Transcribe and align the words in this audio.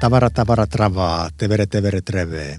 Tavara 0.00 0.30
tavara 0.30 0.66
travaa, 0.66 1.30
tevere 1.36 1.66
tevere 1.66 2.00
trevee. 2.00 2.58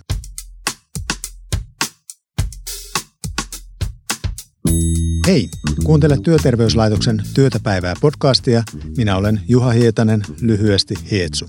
Hei, 5.27 5.49
kuuntele 5.83 6.17
Työterveyslaitoksen 6.23 7.23
Työtä 7.33 7.59
päivää 7.63 7.93
podcastia. 8.01 8.63
Minä 8.97 9.17
olen 9.17 9.41
Juha 9.47 9.71
Hietanen, 9.71 10.21
lyhyesti 10.41 10.95
Hietsu. 11.11 11.45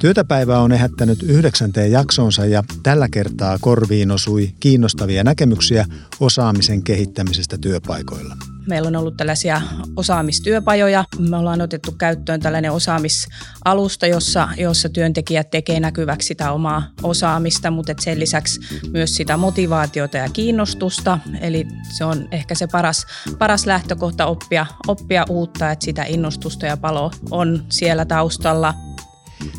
Työtäpäivä 0.00 0.58
on 0.58 0.72
ehättänyt 0.72 1.22
yhdeksänteen 1.22 1.92
jaksonsa 1.92 2.46
ja 2.46 2.64
tällä 2.82 3.08
kertaa 3.08 3.58
korviin 3.60 4.10
osui 4.10 4.50
kiinnostavia 4.60 5.24
näkemyksiä 5.24 5.86
osaamisen 6.20 6.82
kehittämisestä 6.82 7.58
työpaikoilla. 7.58 8.36
Meillä 8.68 8.88
on 8.88 8.96
ollut 8.96 9.16
tällaisia 9.16 9.62
osaamistyöpajoja. 9.96 11.04
Me 11.18 11.36
ollaan 11.36 11.60
otettu 11.60 11.92
käyttöön 11.92 12.40
tällainen 12.40 12.72
osaamisalusta, 12.72 14.06
jossa, 14.06 14.48
jossa 14.58 14.88
työntekijät 14.88 15.50
tekee 15.50 15.80
näkyväksi 15.80 16.26
sitä 16.26 16.52
omaa 16.52 16.82
osaamista, 17.02 17.70
mutta 17.70 17.94
sen 18.00 18.20
lisäksi 18.20 18.60
myös 18.92 19.14
sitä 19.14 19.36
motivaatiota 19.36 20.16
ja 20.16 20.28
kiinnostusta. 20.28 21.18
Eli 21.40 21.66
se 21.96 22.04
on 22.04 22.28
ehkä 22.32 22.54
se 22.54 22.66
paras, 22.66 23.06
paras 23.38 23.66
lähtökohta 23.66 24.26
oppia, 24.26 24.66
oppia 24.86 25.24
uutta, 25.28 25.70
että 25.70 25.84
sitä 25.84 26.04
innostusta 26.04 26.66
ja 26.66 26.76
palo 26.76 27.10
on 27.30 27.64
siellä 27.68 28.04
taustalla– 28.04 28.74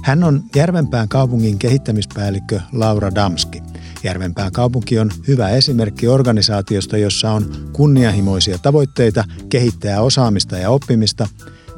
hän 0.03 0.23
on 0.23 0.43
Järvenpään 0.55 1.09
kaupungin 1.09 1.59
kehittämispäällikkö 1.59 2.59
Laura 2.71 3.15
Damski. 3.15 3.63
Järvenpään 4.03 4.51
kaupunki 4.51 4.99
on 4.99 5.11
hyvä 5.27 5.49
esimerkki 5.49 6.07
organisaatiosta, 6.07 6.97
jossa 6.97 7.31
on 7.31 7.45
kunnianhimoisia 7.73 8.57
tavoitteita 8.57 9.23
kehittää 9.49 10.01
osaamista 10.01 10.57
ja 10.57 10.69
oppimista. 10.69 11.27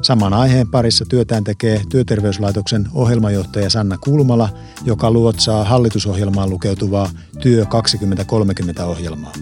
Saman 0.02 0.32
aiheen 0.32 0.68
parissa 0.68 1.04
työtään 1.08 1.44
tekee 1.44 1.82
Työterveyslaitoksen 1.88 2.88
ohjelmajohtaja 2.94 3.70
Sanna 3.70 3.98
Kulmala, 3.98 4.48
joka 4.84 5.10
luotsaa 5.10 5.64
hallitusohjelmaan 5.64 6.50
lukeutuvaa 6.50 7.10
Työ 7.40 7.64
2030 7.66 8.86
ohjelmaa. 8.86 9.32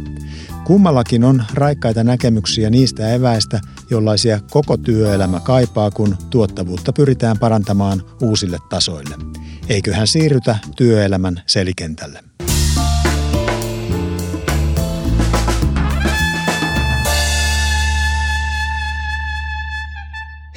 Kummallakin 0.65 1.25
on 1.25 1.45
raikkaita 1.55 2.05
näkemyksiä 2.05 2.71
niistä 2.71 3.15
eväistä, 3.15 3.61
jollaisia 3.91 4.41
koko 4.51 4.77
työelämä 4.77 5.41
kaipaa, 5.41 5.91
kun 5.91 6.17
tuottavuutta 6.31 6.93
pyritään 6.93 7.39
parantamaan 7.39 8.03
uusille 8.23 8.59
tasoille. 8.69 9.15
Eiköhän 9.69 10.07
siirrytä 10.07 10.59
työelämän 10.77 11.43
selikentälle. 11.47 12.30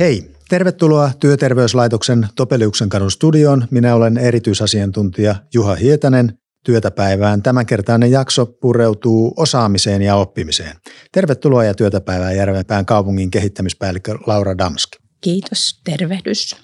Hei, 0.03 0.31
tervetuloa 0.49 1.11
Työterveyslaitoksen 1.19 2.27
Topeliuksen 2.35 2.89
kadun 2.89 3.11
studioon. 3.11 3.67
Minä 3.71 3.95
olen 3.95 4.17
erityisasiantuntija 4.17 5.35
Juha 5.53 5.75
Hietanen 5.75 6.37
työtäpäivään. 6.65 7.43
Tämänkertainen 7.43 8.11
jakso 8.11 8.45
pureutuu 8.45 9.33
osaamiseen 9.37 10.01
ja 10.01 10.15
oppimiseen. 10.15 10.75
Tervetuloa 11.11 11.63
ja 11.63 11.73
työtäpäivään 11.73 12.35
Järvenpään 12.35 12.85
kaupungin 12.85 13.31
kehittämispäällikkö 13.31 14.15
Laura 14.27 14.57
Damski. 14.57 14.97
Kiitos, 15.21 15.81
tervehdys. 15.83 16.55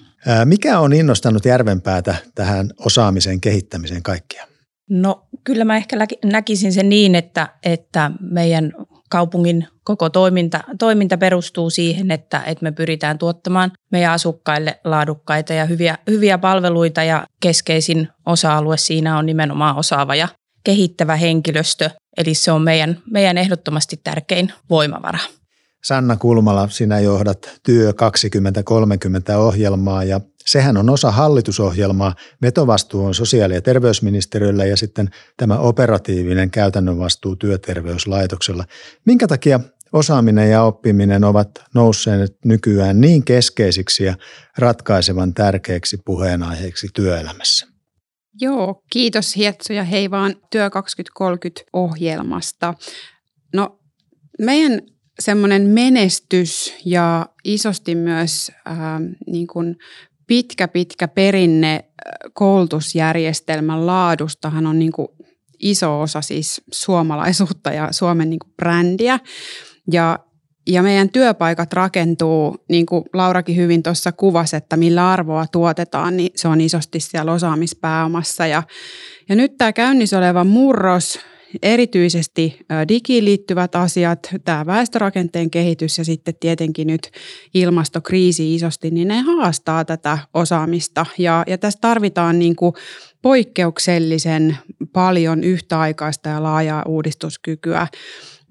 Mikä 0.44 0.80
on 0.80 0.92
innostanut 0.92 1.44
Järvenpäätä 1.44 2.14
tähän 2.34 2.70
osaamisen 2.78 3.40
kehittämiseen 3.40 4.02
kaikkia? 4.02 4.46
No 4.90 5.28
kyllä 5.44 5.64
mä 5.64 5.76
ehkä 5.76 5.96
näkisin 6.24 6.72
sen 6.72 6.88
niin, 6.88 7.14
että, 7.14 7.48
että 7.62 8.10
meidän 8.20 8.72
kaupungin 9.10 9.68
koko 9.84 10.10
toiminta, 10.10 10.60
toiminta 10.78 11.18
perustuu 11.18 11.70
siihen, 11.70 12.10
että, 12.10 12.42
että 12.46 12.62
me 12.62 12.72
pyritään 12.72 13.18
tuottamaan 13.18 13.72
meidän 13.92 14.12
asukkaille 14.12 14.80
laadukkaita 14.84 15.52
ja 15.52 15.64
hyviä, 15.64 15.98
hyviä 16.10 16.38
palveluita 16.38 17.02
ja 17.02 17.26
keskeisin 17.40 18.08
osa-alue 18.26 18.76
siinä 18.76 19.18
on 19.18 19.26
nimenomaan 19.26 19.76
osaava 19.76 20.14
ja 20.14 20.28
kehittävä 20.64 21.16
henkilöstö. 21.16 21.90
Eli 22.16 22.34
se 22.34 22.52
on 22.52 22.62
meidän, 22.62 22.98
meidän 23.10 23.38
ehdottomasti 23.38 24.00
tärkein 24.04 24.52
voimavara. 24.70 25.18
Sanna 25.84 26.16
Kulmala, 26.16 26.68
sinä 26.68 27.00
johdat 27.00 27.60
Työ 27.62 27.92
2030 27.92 29.38
ohjelmaa 29.38 30.04
ja 30.04 30.20
sehän 30.46 30.76
on 30.76 30.90
osa 30.90 31.10
hallitusohjelmaa. 31.10 32.14
Vetovastuu 32.42 33.04
on 33.04 33.14
sosiaali- 33.14 33.54
ja 33.54 33.62
terveysministeriöllä 33.62 34.64
ja 34.64 34.76
sitten 34.76 35.10
tämä 35.36 35.58
operatiivinen 35.58 36.50
käytännön 36.50 36.98
vastuu 36.98 37.36
työterveyslaitoksella. 37.36 38.64
Minkä 39.06 39.26
takia 39.26 39.60
osaaminen 39.92 40.50
ja 40.50 40.62
oppiminen 40.62 41.24
ovat 41.24 41.50
nousseet 41.74 42.36
nykyään 42.44 43.00
niin 43.00 43.24
keskeisiksi 43.24 44.04
ja 44.04 44.14
ratkaisevan 44.58 45.34
tärkeiksi 45.34 45.96
puheenaiheiksi 46.04 46.88
työelämässä? 46.94 47.66
Joo, 48.40 48.82
kiitos 48.92 49.36
Hietso 49.36 49.72
ja 49.72 49.84
hei 49.84 50.10
vaan 50.10 50.34
Työ 50.50 50.70
2030 50.70 51.62
ohjelmasta. 51.72 52.74
No 53.54 53.78
meidän 54.38 54.80
semmoinen 55.20 55.62
menestys 55.62 56.74
ja 56.84 57.26
isosti 57.44 57.94
myös 57.94 58.52
äh, 58.68 58.76
niin 59.26 59.46
kuin 59.46 59.76
pitkä, 60.26 60.68
pitkä 60.68 61.08
perinne 61.08 61.74
äh, 61.74 62.30
koulutusjärjestelmän 62.32 63.86
laadustahan 63.86 64.66
on 64.66 64.78
niin 64.78 64.92
kuin 64.92 65.08
iso 65.58 66.00
osa 66.00 66.20
siis 66.20 66.62
suomalaisuutta 66.72 67.72
ja 67.72 67.88
Suomen 67.90 68.30
niin 68.30 68.38
kuin 68.38 68.54
brändiä. 68.56 69.20
Ja, 69.92 70.18
ja 70.66 70.82
meidän 70.82 71.10
työpaikat 71.10 71.72
rakentuu, 71.72 72.56
niin 72.68 72.86
kuin 72.86 73.04
Laurakin 73.12 73.56
hyvin 73.56 73.82
tuossa 73.82 74.12
kuvasi, 74.12 74.56
että 74.56 74.76
millä 74.76 75.10
arvoa 75.10 75.46
tuotetaan, 75.46 76.16
niin 76.16 76.30
se 76.36 76.48
on 76.48 76.60
isosti 76.60 77.00
siellä 77.00 77.32
osaamispääomassa. 77.32 78.46
Ja, 78.46 78.62
ja 79.28 79.36
nyt 79.36 79.56
tämä 79.58 79.72
käynnissä 79.72 80.18
oleva 80.18 80.44
murros 80.44 81.18
erityisesti 81.62 82.58
digiin 82.88 83.24
liittyvät 83.24 83.74
asiat, 83.74 84.28
tämä 84.44 84.66
väestörakenteen 84.66 85.50
kehitys 85.50 85.98
ja 85.98 86.04
sitten 86.04 86.34
tietenkin 86.40 86.86
nyt 86.86 87.10
ilmastokriisi 87.54 88.54
isosti, 88.54 88.90
niin 88.90 89.08
ne 89.08 89.20
haastaa 89.20 89.84
tätä 89.84 90.18
osaamista. 90.34 91.06
Ja, 91.18 91.44
ja 91.46 91.58
tässä 91.58 91.78
tarvitaan 91.80 92.38
niin 92.38 92.56
kuin 92.56 92.72
poikkeuksellisen 93.22 94.58
paljon 94.92 95.44
yhtäaikaista 95.44 96.28
ja 96.28 96.42
laajaa 96.42 96.82
uudistuskykyä. 96.86 97.86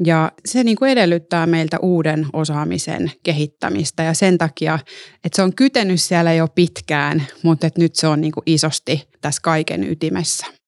Ja 0.05 0.31
se 0.45 0.63
niin 0.63 0.77
kuin 0.77 0.91
edellyttää 0.91 1.47
meiltä 1.47 1.77
uuden 1.81 2.25
osaamisen 2.33 3.11
kehittämistä 3.23 4.03
ja 4.03 4.13
sen 4.13 4.37
takia, 4.37 4.79
että 5.23 5.35
se 5.35 5.41
on 5.41 5.55
kytenyt 5.55 6.01
siellä 6.01 6.33
jo 6.33 6.47
pitkään, 6.47 7.27
mutta 7.43 7.67
että 7.67 7.81
nyt 7.81 7.95
se 7.95 8.07
on 8.07 8.21
niin 8.21 8.31
kuin 8.31 8.43
isosti 8.45 9.07
tässä 9.21 9.41
kaiken 9.43 9.83
ytimessä. 9.83 10.58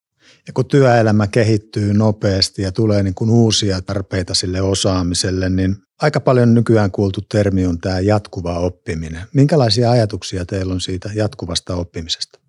Ja 0.47 0.53
kun 0.53 0.65
työelämä 0.65 1.27
kehittyy 1.27 1.93
nopeasti 1.93 2.61
ja 2.61 2.71
tulee 2.71 3.03
niin 3.03 3.15
kuin 3.15 3.29
uusia 3.29 3.81
tarpeita 3.81 4.33
sille 4.33 4.61
osaamiselle, 4.61 5.49
niin 5.49 5.75
aika 6.01 6.19
paljon 6.19 6.53
nykyään 6.53 6.91
kuultu 6.91 7.21
termi 7.21 7.65
on 7.65 7.79
tämä 7.79 7.99
jatkuva 7.99 8.59
oppiminen. 8.59 9.21
Minkälaisia 9.33 9.91
ajatuksia 9.91 10.45
teillä 10.45 10.73
on 10.73 10.81
siitä 10.81 11.09
jatkuvasta 11.15 11.75
oppimisesta? 11.75 12.39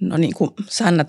No 0.00 0.16
niin 0.16 0.34
kuin 0.34 0.50
Sanna 0.68 1.04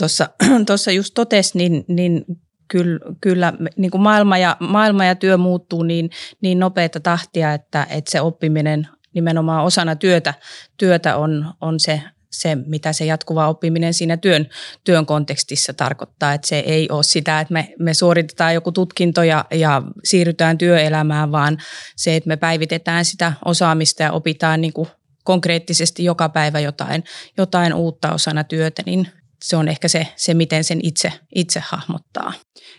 tuossa 0.66 0.92
just 0.96 1.14
totesi, 1.14 1.58
niin, 1.58 1.86
niin 1.88 2.26
kyllä, 2.68 3.00
kyllä 3.22 3.54
niin 3.78 3.92
kuin 3.92 4.02
maailma, 4.02 4.38
ja, 4.38 4.58
maailma 4.60 5.06
ja 5.06 5.16
työ 5.16 5.38
muuttuu 5.38 5.84
niin, 5.84 6.10
niin 6.42 6.60
nopeita 6.60 7.00
tahtia, 7.00 7.54
että, 7.54 7.88
että 7.90 8.12
se 8.12 8.22
oppiminen 8.22 8.88
nimenomaan 9.14 9.66
osana 9.66 9.96
työtä, 9.96 10.34
työtä 10.78 11.18
on, 11.18 11.54
on 11.62 11.80
se 11.80 12.02
se, 12.42 12.56
mitä 12.56 12.94
se 12.94 13.06
jatkuva 13.06 13.48
oppiminen 13.48 13.94
siinä 13.94 14.18
työn, 14.18 14.50
työn 14.84 15.06
kontekstissa 15.06 15.74
tarkoittaa. 15.74 16.34
Että 16.34 16.48
se 16.48 16.60
ei 16.60 16.90
ole 16.90 17.04
sitä, 17.04 17.40
että 17.40 17.54
me, 17.54 17.74
me 17.80 17.94
suoritetaan 17.94 18.54
joku 18.54 18.72
tutkinto 18.72 19.24
ja, 19.24 19.46
ja 19.52 19.82
siirrytään 20.04 20.58
työelämään, 20.58 21.32
vaan 21.32 21.58
se, 21.96 22.16
että 22.16 22.28
me 22.28 22.38
päivitetään 22.38 23.06
sitä 23.06 23.34
osaamista 23.46 24.04
ja 24.04 24.12
opitaan 24.12 24.62
niin 24.62 24.74
kuin 24.74 24.88
konkreettisesti 25.24 26.04
joka 26.04 26.30
päivä 26.30 26.60
jotain, 26.60 27.04
jotain 27.38 27.74
uutta 27.74 28.14
osana 28.14 28.44
työtä, 28.44 28.84
niin 28.86 29.08
se 29.44 29.58
on 29.58 29.68
ehkä 29.68 29.88
se, 29.88 30.08
se 30.16 30.34
miten 30.34 30.64
sen 30.64 30.80
itse, 30.84 31.14
itse 31.36 31.62
hahmottaa. 31.66 32.34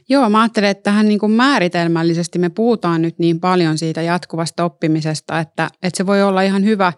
Joo, 0.09 0.31
mä 0.31 0.41
ajattelen, 0.41 0.71
että 0.71 0.83
tähän 0.83 1.09
niin 1.09 1.19
kuin 1.19 1.33
määritelmällisesti 1.33 2.39
me 2.39 2.49
puhutaan 2.49 3.03
nyt 3.03 3.19
niin 3.19 3.41
paljon 3.41 3.79
siitä 3.79 4.03
jatkuvasta 4.03 4.65
oppimisesta, 4.65 5.41
että, 5.41 5.69
että 5.83 5.97
se 5.97 6.07
voi 6.07 6.23
olla 6.23 6.43
ihan 6.43 6.65
hyvä, 6.65 6.93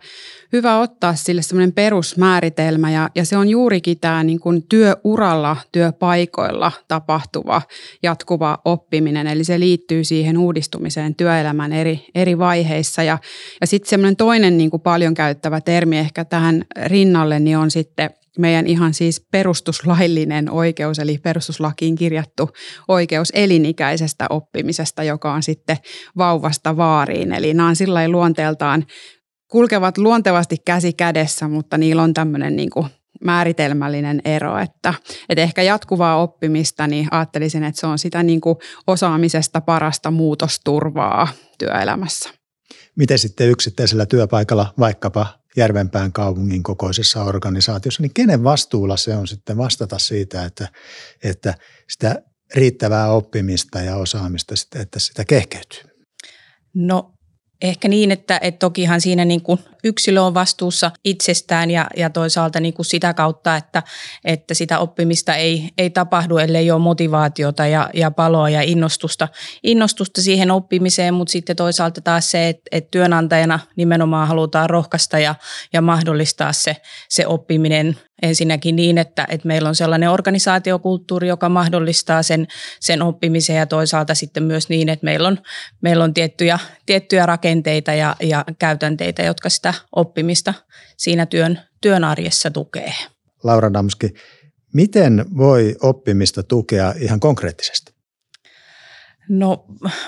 hyvä 0.52 0.78
ottaa 0.78 1.14
sille 1.14 1.42
semmoinen 1.42 1.72
perusmääritelmä 1.72 2.90
ja, 2.90 3.10
ja 3.14 3.24
se 3.24 3.36
on 3.36 3.48
juurikin 3.48 4.00
tämä 4.00 4.24
niin 4.24 4.40
kuin 4.40 4.62
työuralla, 4.68 5.56
työpaikoilla 5.72 6.72
tapahtuva 6.88 7.62
jatkuva 8.02 8.58
oppiminen. 8.64 9.26
Eli 9.26 9.44
se 9.44 9.60
liittyy 9.60 10.04
siihen 10.04 10.38
uudistumiseen 10.38 11.14
työelämän 11.14 11.72
eri, 11.72 12.06
eri 12.14 12.38
vaiheissa 12.38 13.02
ja, 13.02 13.18
ja 13.60 13.66
sitten 13.66 13.90
semmoinen 13.90 14.16
toinen 14.16 14.58
niin 14.58 14.70
kuin 14.70 14.82
paljon 14.82 15.14
käyttävä 15.14 15.60
termi 15.60 15.98
ehkä 15.98 16.24
tähän 16.24 16.64
rinnalle 16.84 17.38
niin 17.38 17.58
on 17.58 17.70
sitten 17.70 18.10
meidän 18.38 18.66
ihan 18.66 18.94
siis 18.94 19.26
perustuslaillinen 19.32 20.50
oikeus, 20.50 20.98
eli 20.98 21.18
perustuslakiin 21.18 21.94
kirjattu 21.94 22.50
oikeus 22.88 23.30
elinikäisestä 23.34 24.26
oppimisesta, 24.30 25.02
joka 25.02 25.32
on 25.32 25.42
sitten 25.42 25.76
vauvasta 26.16 26.76
vaariin. 26.76 27.32
Eli 27.32 27.54
nämä 27.54 27.68
on 27.68 27.76
sillä 27.76 28.08
luonteeltaan 28.08 28.86
kulkevat 29.50 29.98
luontevasti 29.98 30.56
käsi 30.64 30.92
kädessä, 30.92 31.48
mutta 31.48 31.78
niillä 31.78 32.02
on 32.02 32.14
tämmöinen 32.14 32.56
niin 32.56 32.70
kuin 32.70 32.86
määritelmällinen 33.24 34.20
ero, 34.24 34.58
että, 34.58 34.94
että 35.28 35.42
ehkä 35.42 35.62
jatkuvaa 35.62 36.22
oppimista, 36.22 36.86
niin 36.86 37.08
ajattelisin, 37.10 37.64
että 37.64 37.80
se 37.80 37.86
on 37.86 37.98
sitä 37.98 38.22
niin 38.22 38.40
kuin 38.40 38.56
osaamisesta 38.86 39.60
parasta 39.60 40.10
muutosturvaa 40.10 41.28
työelämässä. 41.58 42.30
Miten 42.96 43.18
sitten 43.18 43.50
yksittäisellä 43.50 44.06
työpaikalla, 44.06 44.74
vaikkapa 44.78 45.26
Järvenpään 45.56 46.12
kaupungin 46.12 46.62
kokoisessa 46.62 47.24
organisaatiossa, 47.24 48.02
niin 48.02 48.14
kenen 48.14 48.44
vastuulla 48.44 48.96
se 48.96 49.16
on 49.16 49.26
sitten 49.26 49.56
vastata 49.56 49.98
siitä, 49.98 50.44
että, 50.44 50.68
että 51.22 51.54
sitä 51.90 52.22
riittävää 52.54 53.10
oppimista 53.10 53.80
ja 53.80 53.96
osaamista, 53.96 54.54
että 54.74 54.98
sitä 54.98 55.24
kehkeytyy? 55.24 55.82
No 56.74 57.17
Ehkä 57.62 57.88
niin, 57.88 58.10
että, 58.10 58.38
että 58.42 58.58
tokihan 58.58 59.00
siinä 59.00 59.24
niin 59.24 59.42
kuin 59.42 59.60
yksilö 59.84 60.22
on 60.22 60.34
vastuussa 60.34 60.90
itsestään 61.04 61.70
ja, 61.70 61.86
ja 61.96 62.10
toisaalta 62.10 62.60
niin 62.60 62.74
kuin 62.74 62.86
sitä 62.86 63.14
kautta, 63.14 63.56
että, 63.56 63.82
että 64.24 64.54
sitä 64.54 64.78
oppimista 64.78 65.34
ei, 65.34 65.70
ei 65.78 65.90
tapahdu, 65.90 66.36
ellei 66.36 66.70
ole 66.70 66.80
motivaatiota 66.80 67.66
ja, 67.66 67.90
ja 67.94 68.10
paloa 68.10 68.50
ja 68.50 68.62
innostusta, 68.62 69.28
innostusta 69.62 70.22
siihen 70.22 70.50
oppimiseen, 70.50 71.14
mutta 71.14 71.32
sitten 71.32 71.56
toisaalta 71.56 72.00
taas 72.00 72.30
se, 72.30 72.48
että, 72.48 72.62
että 72.72 72.90
työnantajana 72.90 73.58
nimenomaan 73.76 74.28
halutaan 74.28 74.70
rohkaista 74.70 75.18
ja, 75.18 75.34
ja 75.72 75.82
mahdollistaa 75.82 76.52
se, 76.52 76.76
se 77.08 77.26
oppiminen 77.26 77.96
ensinnäkin 78.22 78.76
niin, 78.76 78.98
että, 78.98 79.26
että 79.28 79.48
meillä 79.48 79.68
on 79.68 79.74
sellainen 79.74 80.10
organisaatiokulttuuri, 80.10 81.28
joka 81.28 81.48
mahdollistaa 81.48 82.22
sen, 82.22 82.46
sen 82.80 83.02
oppimisen 83.02 83.56
ja 83.56 83.66
toisaalta 83.66 84.14
sitten 84.14 84.42
myös 84.42 84.68
niin, 84.68 84.88
että 84.88 85.04
meillä 85.04 85.28
on, 85.28 85.38
meillä 85.80 86.04
on 86.04 86.14
tiettyjä, 86.14 86.58
tiettyjä 86.86 87.26
rakenteita 87.26 87.92
ja, 87.92 88.16
ja 88.22 88.44
käytänteitä, 88.58 89.22
jotka 89.22 89.48
sitä 89.48 89.74
oppimista 89.96 90.54
siinä 90.96 91.26
työn, 91.26 91.60
työn 91.80 92.04
arjessa 92.04 92.50
tukee. 92.50 92.94
Laura 93.44 93.72
Damski, 93.72 94.14
miten 94.74 95.24
voi 95.36 95.76
oppimista 95.82 96.42
tukea 96.42 96.94
ihan 96.98 97.20
konkreettisesti? 97.20 97.97
No 99.28 99.64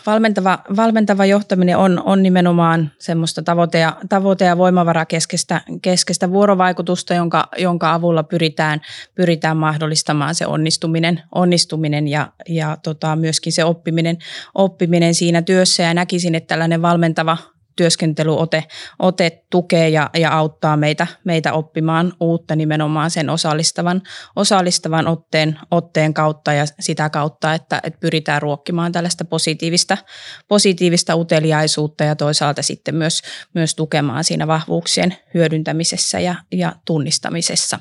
valmentava, 0.07 0.59
valmentava 0.77 1.25
johtaminen 1.25 1.79
on, 1.79 2.03
on 2.05 2.23
nimenomaan 2.23 2.91
semmoista 2.99 3.43
tavoite- 3.43 3.79
ja, 3.79 3.97
tavoite- 4.09 4.45
ja 4.45 4.59
voimavarakeskeistä 4.59 5.61
keskeistä 5.83 6.31
vuorovaikutusta, 6.31 7.15
jonka, 7.15 7.49
jonka 7.59 7.95
avulla 7.95 8.23
pyritään, 8.23 8.81
pyritään 9.15 9.57
mahdollistamaan 9.57 10.35
se 10.35 10.47
onnistuminen, 10.47 11.23
onnistuminen 11.35 12.09
ja, 12.09 12.33
ja 12.49 12.77
tota, 12.83 13.17
myöskin 13.17 13.53
se 13.53 13.65
oppiminen, 13.65 14.19
oppiminen 14.55 15.15
siinä 15.15 15.43
työssä. 15.43 15.83
Ja 15.83 15.95
näkisin, 15.95 16.35
että 16.35 16.49
tällainen 16.49 16.83
valmentava 16.83 17.37
työskentelyote 17.77 18.65
ote 18.99 19.43
tukee 19.51 19.89
ja, 19.89 20.11
ja 20.17 20.33
auttaa 20.33 20.77
meitä, 20.77 21.07
meitä 21.25 21.53
oppimaan 21.53 22.13
uutta 22.21 22.57
nimenomaan 22.57 23.11
sen 23.11 23.31
osallistavan, 23.31 24.03
osallistavan 24.37 25.07
otteen, 25.07 25.59
otteen 25.71 26.15
kautta 26.15 26.53
ja 26.53 26.65
sitä 26.81 27.11
kautta, 27.11 27.55
että, 27.55 27.81
että 27.83 28.01
pyritään 28.01 28.43
ruokkimaan 28.43 28.93
tällaista 28.93 29.25
positiivista, 29.25 29.99
positiivista 30.49 31.17
uteliaisuutta 31.17 32.05
ja 32.05 32.17
toisaalta 32.17 32.63
sitten 32.63 32.95
myös, 32.95 33.23
myös 33.55 33.75
tukemaan 33.75 34.25
siinä 34.25 34.47
vahvuuksien 34.47 35.17
hyödyntämisessä 35.35 36.21
ja, 36.21 36.35
ja 36.53 36.73
tunnistamisessa. 36.85 37.79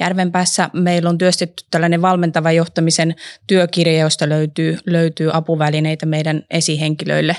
Järvenpäässä 0.00 0.70
meillä 0.72 1.10
on 1.10 1.18
työstetty 1.18 1.64
tällainen 1.70 2.02
valmentava 2.02 2.52
johtamisen 2.52 3.14
työkirja, 3.46 3.98
josta 3.98 4.28
löytyy, 4.28 4.78
löytyy 4.86 5.30
apuvälineitä 5.32 6.06
meidän 6.06 6.42
esihenkilöille 6.50 7.36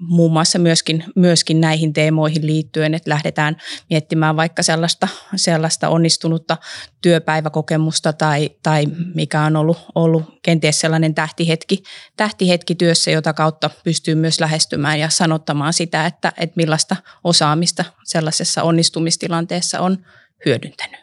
muun 0.00 0.32
muassa 0.32 0.58
myöskin, 0.58 1.04
myöskin 1.16 1.60
näihin 1.60 1.92
teemoihin 1.92 2.46
liittyen, 2.46 2.94
että 2.94 3.10
lähdetään 3.10 3.56
miettimään 3.90 4.36
vaikka 4.36 4.62
sellaista, 4.62 5.08
sellaista 5.36 5.88
onnistunutta 5.88 6.56
työpäiväkokemusta 7.02 8.12
tai, 8.12 8.50
tai 8.62 8.86
mikä 9.14 9.42
on 9.42 9.56
ollut, 9.56 9.78
ollut 9.94 10.24
kenties 10.42 10.80
sellainen 10.80 11.14
tähtihetki, 11.14 11.82
tähtihetki 12.16 12.74
työssä, 12.74 13.10
jota 13.10 13.32
kautta 13.32 13.70
pystyy 13.84 14.14
myös 14.14 14.40
lähestymään 14.40 15.00
ja 15.00 15.08
sanottamaan 15.10 15.72
sitä, 15.72 16.06
että, 16.06 16.32
että 16.36 16.56
millaista 16.56 16.96
osaamista 17.24 17.84
sellaisessa 18.04 18.62
onnistumistilanteessa 18.62 19.80
on 19.80 19.98
hyödyntänyt. 20.46 21.00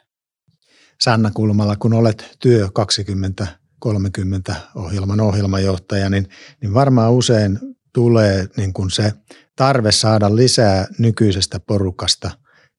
Sanna 1.02 1.32
Kulmala, 1.32 1.76
kun 1.76 1.94
olet 1.94 2.38
työ 2.40 2.70
20 2.74 3.48
30 3.80 4.56
ohjelman 4.76 5.20
ohjelmajohtaja, 5.20 6.10
niin, 6.10 6.28
niin 6.62 6.74
varmaan 6.74 7.14
usein 7.14 7.60
tulee 7.94 8.48
niin 8.58 8.74
kuin 8.74 8.92
se 8.92 9.14
tarve 9.56 9.92
saada 9.92 10.36
lisää 10.36 10.88
nykyisestä 10.98 11.60
porukasta 11.60 12.32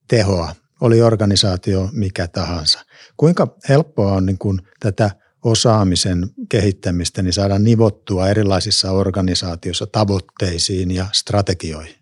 tehoa, 0.08 0.54
oli 0.80 1.02
organisaatio 1.02 1.88
mikä 1.92 2.28
tahansa. 2.28 2.80
Kuinka 3.16 3.56
helppoa 3.68 4.12
on 4.12 4.26
niin 4.26 4.38
kuin 4.38 4.60
tätä 4.80 5.10
osaamisen 5.44 6.28
kehittämistä 6.48 7.22
niin 7.22 7.32
saada 7.32 7.58
nivottua 7.58 8.28
erilaisissa 8.28 8.90
organisaatioissa 8.90 9.86
tavoitteisiin 9.86 10.90
ja 10.90 11.06
strategioihin? 11.12 11.94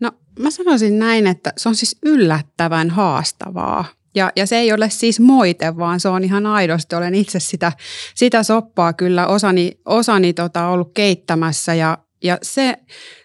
No 0.00 0.12
mä 0.38 0.50
sanoisin 0.50 0.98
näin, 0.98 1.26
että 1.26 1.52
se 1.56 1.68
on 1.68 1.74
siis 1.74 1.96
yllättävän 2.02 2.90
haastavaa. 2.90 3.84
Ja, 4.14 4.32
ja 4.36 4.46
se 4.46 4.56
ei 4.56 4.72
ole 4.72 4.90
siis 4.90 5.20
moite, 5.20 5.76
vaan 5.76 6.00
se 6.00 6.08
on 6.08 6.24
ihan 6.24 6.46
aidosti. 6.46 6.94
Olen 6.94 7.14
itse 7.14 7.40
sitä, 7.40 7.72
sitä 8.14 8.42
soppaa 8.42 8.92
kyllä 8.92 9.26
osani, 9.26 9.80
osani 9.84 10.32
tota 10.32 10.68
ollut 10.68 10.90
keittämässä 10.94 11.74
ja, 11.74 11.98
ja 12.22 12.38
se, 12.42 12.76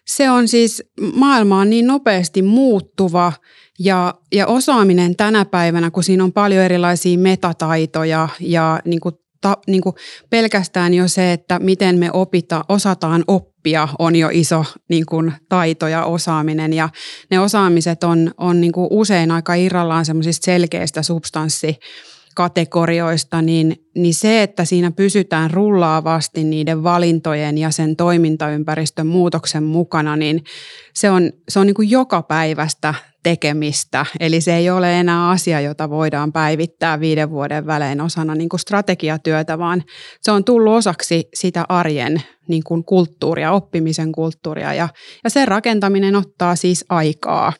se 0.05 0.29
on 0.29 0.47
siis, 0.47 0.83
maailma 1.13 1.59
on 1.59 1.69
niin 1.69 1.87
nopeasti 1.87 2.41
muuttuva 2.41 3.33
ja, 3.79 4.13
ja 4.31 4.47
osaaminen 4.47 5.15
tänä 5.15 5.45
päivänä, 5.45 5.91
kun 5.91 6.03
siinä 6.03 6.23
on 6.23 6.33
paljon 6.33 6.63
erilaisia 6.63 7.17
metataitoja 7.17 8.29
ja 8.39 8.79
niin 8.85 8.99
kuin 8.99 9.15
ta, 9.41 9.57
niin 9.67 9.81
kuin 9.81 9.95
pelkästään 10.29 10.93
jo 10.93 11.07
se, 11.07 11.33
että 11.33 11.59
miten 11.59 11.97
me 11.97 12.09
opita, 12.13 12.65
osataan 12.69 13.23
oppia, 13.27 13.87
on 13.99 14.15
jo 14.15 14.29
iso 14.31 14.65
niin 14.89 15.05
kuin 15.05 15.33
taito 15.49 15.87
ja 15.87 16.05
osaaminen. 16.05 16.73
Ja 16.73 16.89
ne 17.31 17.39
osaamiset 17.39 18.03
on, 18.03 18.31
on 18.37 18.61
niin 18.61 18.71
kuin 18.71 18.87
usein 18.91 19.31
aika 19.31 19.53
irrallaan 19.53 20.05
semmoisista 20.05 20.45
selkeistä 20.45 21.03
substanssi 21.03 21.79
kategorioista, 22.37 23.41
niin, 23.41 23.75
niin 23.95 24.13
se, 24.13 24.43
että 24.43 24.65
siinä 24.65 24.91
pysytään 24.91 25.51
rullaavasti 25.51 26.43
niiden 26.43 26.83
valintojen 26.83 27.57
ja 27.57 27.71
sen 27.71 27.95
toimintaympäristön 27.95 29.07
muutoksen 29.07 29.63
mukana, 29.63 30.15
niin 30.15 30.43
se 30.93 31.09
on, 31.09 31.31
se 31.49 31.59
on 31.59 31.67
niin 31.67 31.75
kuin 31.75 31.89
joka 31.89 32.21
päivästä 32.21 32.93
tekemistä. 33.23 34.05
Eli 34.19 34.41
se 34.41 34.55
ei 34.55 34.69
ole 34.69 34.99
enää 34.99 35.29
asia, 35.29 35.61
jota 35.61 35.89
voidaan 35.89 36.31
päivittää 36.31 36.99
viiden 36.99 37.29
vuoden 37.29 37.65
välein 37.65 38.01
osana 38.01 38.35
niin 38.35 38.49
kuin 38.49 38.59
strategiatyötä, 38.59 39.57
vaan 39.57 39.83
se 40.21 40.31
on 40.31 40.43
tullut 40.43 40.73
osaksi 40.73 41.29
sitä 41.33 41.65
arjen 41.69 42.21
niin 42.47 42.63
kuin 42.63 42.83
kulttuuria, 42.83 43.51
oppimisen 43.51 44.11
kulttuuria 44.11 44.73
ja, 44.73 44.89
ja 45.23 45.29
sen 45.29 45.47
rakentaminen 45.47 46.15
ottaa 46.15 46.55
siis 46.55 46.85
aikaa. 46.89 47.53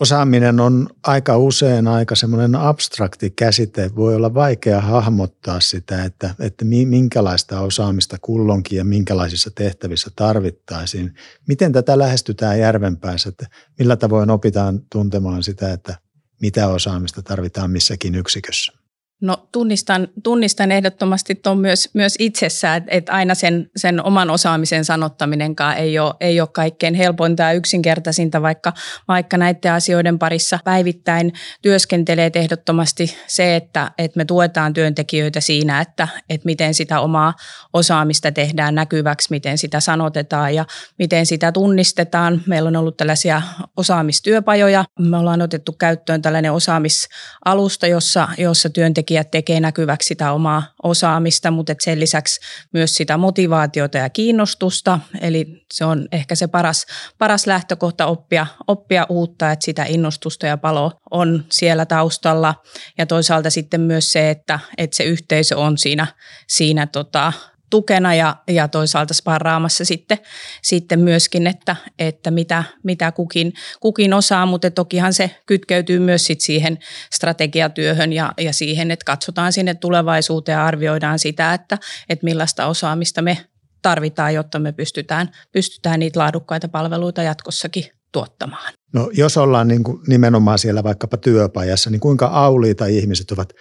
Osaaminen 0.00 0.60
on 0.60 0.88
aika 1.02 1.36
usein 1.36 1.88
aika 1.88 2.14
semmoinen 2.14 2.54
abstrakti 2.54 3.30
käsite. 3.30 3.90
Voi 3.96 4.14
olla 4.14 4.34
vaikea 4.34 4.80
hahmottaa 4.80 5.60
sitä, 5.60 6.04
että, 6.04 6.34
että 6.40 6.64
minkälaista 6.64 7.60
osaamista 7.60 8.16
kullonkin 8.22 8.78
ja 8.78 8.84
minkälaisissa 8.84 9.50
tehtävissä 9.54 10.10
tarvittaisiin. 10.16 11.14
Miten 11.48 11.72
tätä 11.72 11.98
lähestytään 11.98 12.58
järvenpäässä, 12.58 13.28
että 13.28 13.46
millä 13.78 13.96
tavoin 13.96 14.30
opitaan 14.30 14.80
tuntemaan 14.92 15.42
sitä, 15.42 15.72
että 15.72 15.98
mitä 16.40 16.68
osaamista 16.68 17.22
tarvitaan 17.22 17.70
missäkin 17.70 18.14
yksikössä? 18.14 18.83
No 19.24 19.48
tunnistan, 19.52 20.08
tunnistan 20.22 20.72
ehdottomasti 20.72 21.34
tuon 21.34 21.58
myös, 21.58 21.90
myös 21.94 22.14
itsessä, 22.18 22.82
että, 22.86 23.12
aina 23.12 23.34
sen, 23.34 23.70
sen 23.76 24.04
oman 24.04 24.30
osaamisen 24.30 24.84
sanottaminenkaan 24.84 25.76
ei 25.76 25.98
ole, 25.98 26.14
ei 26.20 26.40
ole 26.40 26.48
kaikkein 26.52 26.94
helpointa 26.94 27.42
ja 27.42 27.52
yksinkertaisinta, 27.52 28.42
vaikka, 28.42 28.72
vaikka 29.08 29.38
näiden 29.38 29.72
asioiden 29.72 30.18
parissa 30.18 30.58
päivittäin 30.64 31.32
työskentelee 31.62 32.30
ehdottomasti 32.34 33.16
se, 33.26 33.56
että, 33.56 33.90
että 33.98 34.16
me 34.18 34.24
tuetaan 34.24 34.72
työntekijöitä 34.72 35.40
siinä, 35.40 35.80
että, 35.80 36.08
että 36.28 36.46
miten 36.46 36.74
sitä 36.74 37.00
omaa 37.00 37.34
osaamista 37.72 38.32
tehdään 38.32 38.74
näkyväksi, 38.74 39.28
miten 39.30 39.58
sitä 39.58 39.80
sanotetaan 39.80 40.54
ja 40.54 40.66
miten 40.98 41.26
sitä 41.26 41.52
tunnistetaan. 41.52 42.42
Meillä 42.46 42.68
on 42.68 42.76
ollut 42.76 42.96
tällaisia 42.96 43.42
osaamistyöpajoja. 43.76 44.84
Me 44.98 45.16
ollaan 45.16 45.42
otettu 45.42 45.72
käyttöön 45.72 46.22
tällainen 46.22 46.52
osaamisalusta, 46.52 47.86
jossa, 47.86 48.28
jossa 48.38 48.70
työntekijät 48.70 49.13
työntekijät 49.14 49.30
tekee 49.30 49.60
näkyväksi 49.60 50.06
sitä 50.06 50.32
omaa 50.32 50.62
osaamista, 50.82 51.50
mutta 51.50 51.74
sen 51.80 52.00
lisäksi 52.00 52.40
myös 52.72 52.94
sitä 52.94 53.16
motivaatiota 53.16 53.98
ja 53.98 54.10
kiinnostusta. 54.10 55.00
Eli 55.20 55.64
se 55.72 55.84
on 55.84 56.08
ehkä 56.12 56.34
se 56.34 56.46
paras, 56.46 56.86
paras 57.18 57.46
lähtökohta 57.46 58.06
oppia, 58.06 58.46
oppia 58.66 59.06
uutta, 59.08 59.52
että 59.52 59.64
sitä 59.64 59.84
innostusta 59.88 60.46
ja 60.46 60.56
palo 60.56 60.92
on 61.10 61.44
siellä 61.50 61.86
taustalla. 61.86 62.54
Ja 62.98 63.06
toisaalta 63.06 63.50
sitten 63.50 63.80
myös 63.80 64.12
se, 64.12 64.30
että, 64.30 64.58
että 64.78 64.96
se 64.96 65.04
yhteisö 65.04 65.56
on 65.56 65.78
siinä, 65.78 66.06
siinä 66.48 66.86
tota, 66.86 67.32
tukena 67.74 68.14
ja, 68.14 68.36
ja 68.48 68.68
toisaalta 68.68 69.14
sparraamassa 69.14 69.84
sitten, 69.84 70.18
sitten 70.62 71.00
myöskin, 71.00 71.46
että, 71.46 71.76
että 71.98 72.30
mitä, 72.30 72.64
mitä 72.82 73.12
kukin, 73.12 73.52
kukin 73.80 74.14
osaa, 74.14 74.46
mutta 74.46 74.70
tokihan 74.70 75.12
se 75.12 75.30
kytkeytyy 75.46 75.98
myös 75.98 76.26
sit 76.26 76.40
siihen 76.40 76.78
strategiatyöhön 77.12 78.12
ja, 78.12 78.32
ja 78.40 78.52
siihen, 78.52 78.90
että 78.90 79.04
katsotaan 79.04 79.52
sinne 79.52 79.74
tulevaisuuteen 79.74 80.56
ja 80.56 80.66
arvioidaan 80.66 81.18
sitä, 81.18 81.54
että, 81.54 81.78
että 82.08 82.24
millaista 82.24 82.66
osaamista 82.66 83.22
me 83.22 83.38
tarvitaan, 83.82 84.34
jotta 84.34 84.58
me 84.58 84.72
pystytään, 84.72 85.30
pystytään 85.52 86.00
niitä 86.00 86.20
laadukkaita 86.20 86.68
palveluita 86.68 87.22
jatkossakin 87.22 87.84
tuottamaan. 88.12 88.72
No 88.92 89.10
jos 89.12 89.36
ollaan 89.36 89.68
niin 89.68 89.84
kuin 89.84 90.00
nimenomaan 90.06 90.58
siellä 90.58 90.82
vaikkapa 90.82 91.16
työpajassa, 91.16 91.90
niin 91.90 92.00
kuinka 92.00 92.26
auliita 92.26 92.86
ihmiset 92.86 93.30
ovat 93.30 93.52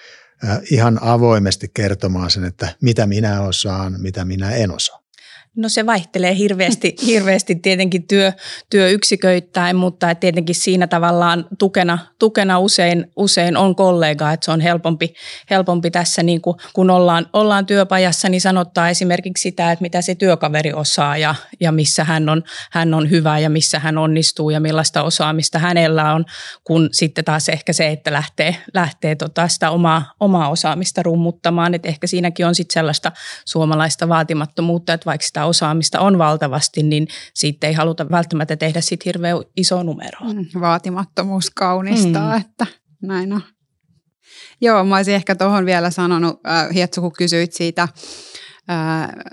ihan 0.72 1.00
avoimesti 1.02 1.72
kertomaan 1.74 2.32
sen, 2.32 2.44
että 2.44 2.76
mitä 2.82 3.08
minä 3.08 3.42
osaan, 3.42 3.96
mitä 4.02 4.26
minä 4.26 4.52
en 4.52 4.72
osaa? 4.72 5.03
No 5.56 5.70
se 5.70 5.86
vaihtelee 5.86 6.38
hirveästi, 6.38 6.96
hirveästi 7.06 7.56
tietenkin 7.56 8.08
työ, 8.08 8.34
työyksiköittäin, 8.70 9.76
mutta 9.76 10.16
tietenkin 10.16 10.56
siinä 10.56 10.88
tavallaan 10.88 11.46
tukena, 11.60 11.98
tukena 12.20 12.60
usein, 12.60 13.12
usein 13.16 13.58
on 13.58 13.76
kollega, 13.76 14.32
että 14.32 14.46
se 14.46 14.52
on 14.52 14.62
helpompi, 14.62 15.14
helpompi 15.50 15.92
tässä, 15.92 16.24
niin 16.24 16.42
kuin, 16.42 16.58
kun 16.74 16.90
ollaan, 16.90 17.26
ollaan 17.34 17.66
työpajassa, 17.66 18.30
niin 18.30 18.42
sanottaa 18.42 18.90
esimerkiksi 18.90 19.42
sitä, 19.42 19.72
että 19.72 19.82
mitä 19.82 20.02
se 20.02 20.16
työkaveri 20.16 20.74
osaa 20.74 21.18
ja, 21.18 21.36
ja 21.60 21.72
missä 21.72 22.04
hän 22.04 22.30
on, 22.30 22.44
hän 22.72 22.94
on 22.94 23.10
hyvä 23.10 23.40
ja 23.40 23.50
missä 23.50 23.80
hän 23.80 23.98
onnistuu 23.98 24.50
ja 24.50 24.60
millaista 24.60 25.04
osaamista 25.04 25.60
hänellä 25.60 26.14
on, 26.14 26.26
kun 26.64 26.90
sitten 26.92 27.26
taas 27.26 27.50
ehkä 27.50 27.74
se, 27.74 27.88
että 27.88 28.14
lähtee, 28.14 28.56
lähtee 28.74 29.16
tota 29.16 29.48
sitä 29.48 29.72
omaa, 29.72 30.14
omaa 30.20 30.50
osaamista 30.50 31.04
rummuttamaan, 31.04 31.74
että 31.74 31.88
ehkä 31.88 32.08
siinäkin 32.08 32.46
on 32.46 32.56
sitten 32.56 32.74
sellaista 32.74 33.12
suomalaista 33.46 34.10
vaatimattomuutta, 34.10 34.94
että 34.94 35.06
vaikka 35.06 35.28
sitä 35.28 35.43
osaamista 35.46 36.00
on 36.00 36.18
valtavasti, 36.18 36.84
niin 36.84 37.08
siitä 37.34 37.68
ei 37.68 37.74
haluta 37.74 38.10
välttämättä 38.12 38.56
tehdä 38.56 38.82
sit 38.82 39.06
hirveän 39.06 39.38
iso 39.58 39.84
numero. 39.84 40.20
Mm, 40.34 40.62
vaatimattomuus 40.62 41.50
kaunistaa, 41.50 42.32
mm. 42.32 42.42
että 42.42 42.66
näin 43.02 43.34
on. 43.34 43.42
Joo, 44.62 44.84
mä 44.84 44.96
olisin 44.96 45.16
ehkä 45.16 45.36
tuohon 45.36 45.66
vielä 45.66 45.90
sanonut, 45.90 46.40
äh, 46.48 46.70
Hietsu, 46.74 47.02
kun 47.02 47.12
kysyit 47.18 47.54
siitä 47.54 47.82
äh, 47.82 47.90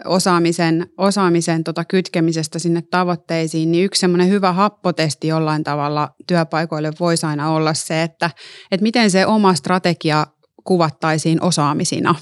osaamisen, 0.05 0.87
osaamisen 0.99 1.65
tota 1.65 1.85
kytkemisestä 1.85 2.59
sinne 2.59 2.83
tavoitteisiin, 2.91 3.73
niin 3.73 3.85
yksi 3.85 4.01
semmoinen 4.01 4.29
hyvä 4.29 4.53
happotesti 4.53 5.29
jollain 5.29 5.65
tavalla 5.65 6.15
työpaikoille 6.27 6.93
voisi 7.01 7.27
aina 7.27 7.51
olla 7.51 7.75
se, 7.75 8.03
että, 8.03 8.31
että 8.71 8.83
miten 8.83 9.11
se 9.11 9.27
oma 9.27 9.55
strategia 9.55 10.27
kuvattaisiin 10.65 11.43
osaamisina. 11.43 12.15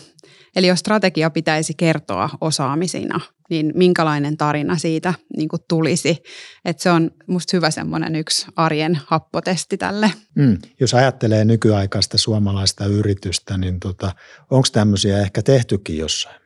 Eli 0.57 0.67
jos 0.67 0.79
strategia 0.79 1.31
pitäisi 1.31 1.75
kertoa 1.75 2.31
osaamisina, 2.41 3.21
niin 3.51 3.73
minkälainen 3.75 4.37
tarina 4.37 4.79
siitä 4.79 5.15
niin 5.37 5.49
kuin 5.49 5.63
tulisi. 5.69 6.23
Et 6.65 6.79
se 6.79 6.91
on 6.91 7.11
musta 7.27 7.57
hyvä 7.57 7.71
semmoinen 7.71 8.17
yksi 8.17 8.47
arjen 8.57 9.01
happotesti 9.07 9.77
tälle. 9.77 10.13
Mm, 10.35 10.59
jos 10.81 10.95
ajattelee 10.95 11.45
nykyaikaista 11.45 12.19
suomalaista 12.19 12.87
yritystä, 12.87 13.59
niin 13.59 13.81
tota, 13.81 14.15
onko 14.51 14.69
tämmöisiä 14.73 15.19
ehkä 15.19 15.43
tehtykin 15.43 15.99
jossain? 15.99 16.41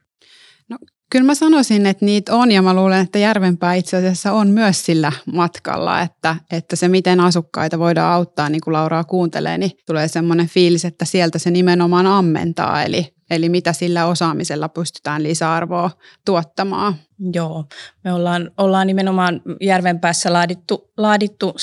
No, 0.68 0.78
kyllä 1.12 1.26
mä 1.26 1.34
sanoisin, 1.34 1.86
että 1.86 2.04
niitä 2.04 2.34
on 2.34 2.52
ja 2.52 2.62
mä 2.62 2.74
luulen, 2.74 3.00
että 3.00 3.18
Järvenpää 3.18 3.74
itse 3.74 3.96
asiassa 3.96 4.32
on 4.32 4.48
myös 4.48 4.86
sillä 4.86 5.12
matkalla, 5.32 6.00
että, 6.00 6.36
että 6.52 6.76
se 6.76 6.88
miten 6.88 7.20
asukkaita 7.20 7.78
voidaan 7.78 8.12
auttaa, 8.12 8.48
niin 8.48 8.60
kuin 8.60 8.72
Lauraa 8.72 9.04
kuuntelee, 9.04 9.58
niin 9.58 9.70
tulee 9.86 10.08
semmoinen 10.08 10.48
fiilis, 10.48 10.84
että 10.84 11.04
sieltä 11.04 11.38
se 11.38 11.50
nimenomaan 11.50 12.06
ammentaa. 12.06 12.82
Eli 12.82 13.14
Eli 13.30 13.48
mitä 13.48 13.72
sillä 13.72 14.06
osaamisella 14.06 14.68
pystytään 14.68 15.22
lisäarvoa 15.22 15.90
tuottamaan. 16.24 16.94
Joo, 17.32 17.64
me 18.04 18.12
ollaan, 18.12 18.50
ollaan 18.56 18.86
nimenomaan 18.86 19.42
Järvenpäässä 19.60 20.32
laadittu, 20.32 20.92
laadittu 20.96 21.54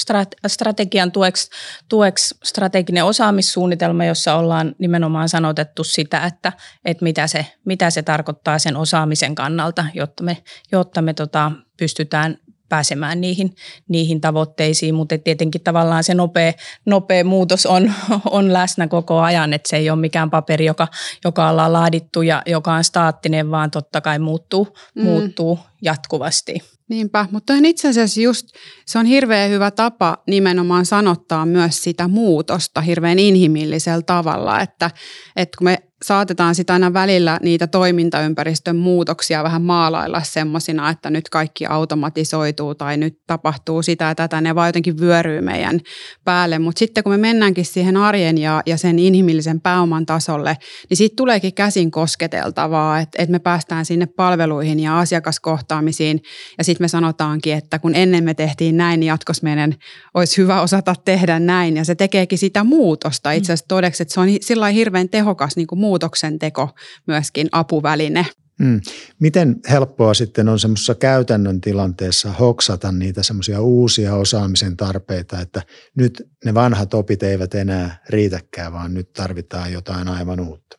strategian 0.47 1.11
tueksi, 1.11 1.49
tueksi 1.89 2.35
strateginen 2.43 3.05
osaamissuunnitelma, 3.05 4.05
jossa 4.05 4.35
ollaan 4.35 4.75
nimenomaan 4.79 5.29
sanotettu 5.29 5.83
sitä, 5.83 6.25
että, 6.25 6.53
että 6.85 7.03
mitä, 7.03 7.27
se, 7.27 7.45
mitä 7.65 7.89
se 7.89 8.01
tarkoittaa 8.01 8.59
sen 8.59 8.77
osaamisen 8.77 9.35
kannalta, 9.35 9.85
jotta 9.93 10.23
me, 10.23 10.37
jotta 10.71 11.01
me 11.01 11.13
tota, 11.13 11.51
pystytään 11.77 12.37
pääsemään 12.69 13.21
niihin, 13.21 13.55
niihin 13.87 14.21
tavoitteisiin, 14.21 14.95
mutta 14.95 15.17
tietenkin 15.17 15.61
tavallaan 15.61 16.03
se 16.03 16.13
nopea, 16.13 16.53
nopea 16.85 17.23
muutos 17.23 17.65
on, 17.65 17.93
on 18.29 18.53
läsnä 18.53 18.87
koko 18.87 19.19
ajan, 19.19 19.53
että 19.53 19.69
se 19.69 19.77
ei 19.77 19.89
ole 19.89 19.99
mikään 19.99 20.29
paperi, 20.29 20.65
joka, 20.65 20.87
joka 21.25 21.49
ollaan 21.49 21.73
laadittu 21.73 22.21
ja 22.21 22.41
joka 22.45 22.73
on 22.73 22.83
staattinen, 22.83 23.51
vaan 23.51 23.71
totta 23.71 24.01
kai 24.01 24.19
muuttuu, 24.19 24.67
mm. 24.95 25.03
muuttuu 25.03 25.59
jatkuvasti. 25.81 26.53
Niinpä, 26.89 27.25
mutta 27.31 27.53
itse 27.63 27.87
asiassa 27.87 28.21
just 28.21 28.47
se 28.85 28.99
on 28.99 29.05
hirveän 29.05 29.49
hyvä 29.49 29.71
tapa 29.71 30.17
nimenomaan 30.27 30.85
sanottaa 30.85 31.45
myös 31.45 31.83
sitä 31.83 32.07
muutosta 32.07 32.81
hirveän 32.81 33.19
inhimillisellä 33.19 34.01
tavalla, 34.01 34.61
että, 34.61 34.91
että 35.35 35.57
kun 35.57 35.65
me 35.65 35.88
saatetaan 36.05 36.55
sitä 36.55 36.73
aina 36.73 36.93
välillä 36.93 37.39
niitä 37.41 37.67
toimintaympäristön 37.67 38.75
muutoksia 38.75 39.43
vähän 39.43 39.61
maalailla 39.61 40.21
semmoisina, 40.23 40.89
että 40.89 41.09
nyt 41.09 41.29
kaikki 41.29 41.65
automatisoituu 41.65 42.75
tai 42.75 42.97
nyt 42.97 43.19
tapahtuu 43.27 43.81
sitä 43.81 44.05
ja 44.05 44.15
tätä, 44.15 44.41
ne 44.41 44.55
vaan 44.55 44.69
jotenkin 44.69 44.99
vyöryy 44.99 45.41
meidän 45.41 45.79
päälle. 46.23 46.59
Mutta 46.59 46.79
sitten 46.79 47.03
kun 47.03 47.13
me 47.13 47.17
mennäänkin 47.17 47.65
siihen 47.65 47.97
arjen 47.97 48.37
ja, 48.37 48.63
ja 48.65 48.77
sen 48.77 48.99
inhimillisen 48.99 49.61
pääoman 49.61 50.05
tasolle, 50.05 50.57
niin 50.89 50.97
siitä 50.97 51.15
tuleekin 51.15 51.53
käsin 51.53 51.91
kosketeltavaa, 51.91 52.99
että, 52.99 53.21
että 53.21 53.31
me 53.31 53.39
päästään 53.39 53.85
sinne 53.85 54.05
palveluihin 54.05 54.79
ja 54.79 54.99
asiakaskohtaamisiin. 54.99 56.21
Ja 56.57 56.63
sitten 56.63 56.83
me 56.83 56.87
sanotaankin, 56.87 57.53
että 57.53 57.79
kun 57.79 57.95
ennen 57.95 58.23
me 58.23 58.33
tehtiin 58.33 58.77
näin, 58.77 58.99
niin 58.99 59.07
jatkossa 59.07 59.43
meidän 59.43 59.75
olisi 60.13 60.37
hyvä 60.37 60.61
osata 60.61 60.95
tehdä 61.05 61.39
näin. 61.39 61.77
Ja 61.77 61.85
se 61.85 61.95
tekeekin 61.95 62.37
sitä 62.37 62.63
muutosta. 62.63 63.31
Itse 63.31 63.53
asiassa 63.53 63.67
todeksi, 63.67 64.03
että 64.03 64.13
se 64.13 64.19
on 64.19 64.27
sillä 64.41 64.67
hirveän 64.67 65.09
tehokas 65.09 65.55
niin 65.55 65.67
kuin 65.67 65.79
muutoksen 65.89 66.39
teko 66.39 66.69
myöskin 67.07 67.47
apuväline. 67.51 68.25
Hmm. 68.63 68.81
Miten 69.19 69.55
helppoa 69.69 70.13
sitten 70.13 70.49
on 70.49 70.59
semmoisessa 70.59 70.95
käytännön 70.95 71.61
tilanteessa 71.61 72.31
hoksata 72.31 72.91
niitä 72.91 73.23
semmoisia 73.23 73.61
uusia 73.61 74.15
osaamisen 74.15 74.77
tarpeita, 74.77 75.39
että 75.39 75.61
nyt 75.95 76.23
ne 76.45 76.53
vanhat 76.53 76.93
opit 76.93 77.23
eivät 77.23 77.55
enää 77.55 78.03
riitäkään, 78.09 78.73
vaan 78.73 78.93
nyt 78.93 79.13
tarvitaan 79.13 79.73
jotain 79.73 80.07
aivan 80.07 80.39
uutta? 80.39 80.77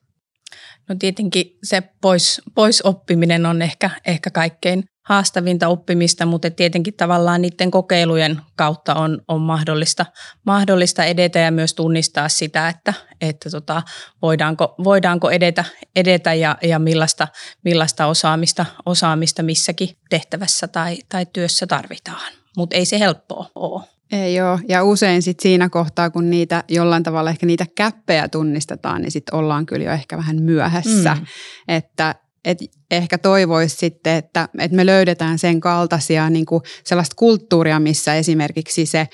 No 0.89 0.97
tietenkin 0.99 1.47
se 1.63 1.83
pois, 2.01 2.43
pois 2.55 2.83
oppiminen 2.83 3.47
on 3.47 3.63
ehkä, 3.63 3.91
ehkä 4.07 4.31
kaikkein 4.31 4.85
haastavinta 5.11 5.69
oppimista, 5.69 6.27
mutta 6.27 6.51
tietenkin 6.51 6.95
tavallaan 6.95 7.43
niiden 7.43 7.71
kokeilujen 7.71 8.41
kautta 8.57 8.95
on, 8.95 9.23
on 9.29 9.41
mahdollista, 9.41 10.07
mahdollista 10.47 11.05
edetä 11.05 11.39
ja 11.39 11.51
myös 11.51 11.75
tunnistaa 11.75 12.29
sitä, 12.29 12.69
että, 12.69 12.95
että 13.21 13.51
tota, 13.51 13.83
voidaanko, 14.23 14.75
voidaanko 14.85 15.31
edetä, 15.31 15.65
edetä 15.97 16.35
ja, 16.35 16.59
ja 16.63 16.79
millaista, 16.79 17.29
millaista 17.65 18.07
osaamista, 18.07 18.67
osaamista 18.87 19.43
missäkin 19.43 19.89
tehtävässä 20.11 20.69
tai, 20.69 20.97
tai 21.09 21.27
työssä 21.33 21.67
tarvitaan. 21.67 22.33
Mutta 22.57 22.77
ei 22.77 22.85
se 22.85 22.99
helppoa 22.99 23.51
ole. 23.55 23.83
Ei 24.13 24.41
ole. 24.41 24.61
Ja 24.69 24.85
usein 24.85 25.23
sit 25.23 25.41
siinä 25.41 25.69
kohtaa, 25.69 26.11
kun 26.11 26.31
niitä 26.31 26.65
jollain 26.69 27.03
tavalla 27.03 27.31
ehkä 27.31 27.47
niitä 27.47 27.67
käppejä 27.77 28.29
tunnistetaan, 28.29 29.03
niin 29.03 29.11
sitten 29.11 29.35
ollaan 29.35 29.67
kyllä 29.67 29.85
jo 29.85 29.93
ehkä 29.93 30.17
vähän 30.17 30.43
myöhässä. 30.43 31.15
Mm. 31.15 31.27
Että 31.69 32.15
et 32.45 32.59
ehkä 32.91 33.19
toivoisi 33.19 33.77
sitten, 33.77 34.17
että, 34.17 34.49
että 34.59 34.77
me 34.77 34.87
löydetään 34.87 35.39
sen 35.39 35.61
kaltaisia 35.61 36.31
niin 36.31 36.47
kuin 36.47 36.63
sellaista 36.85 37.17
kulttuuria, 37.17 37.81
missä 37.81 38.15
esimerkiksi 38.15 38.87
se 38.87 39.09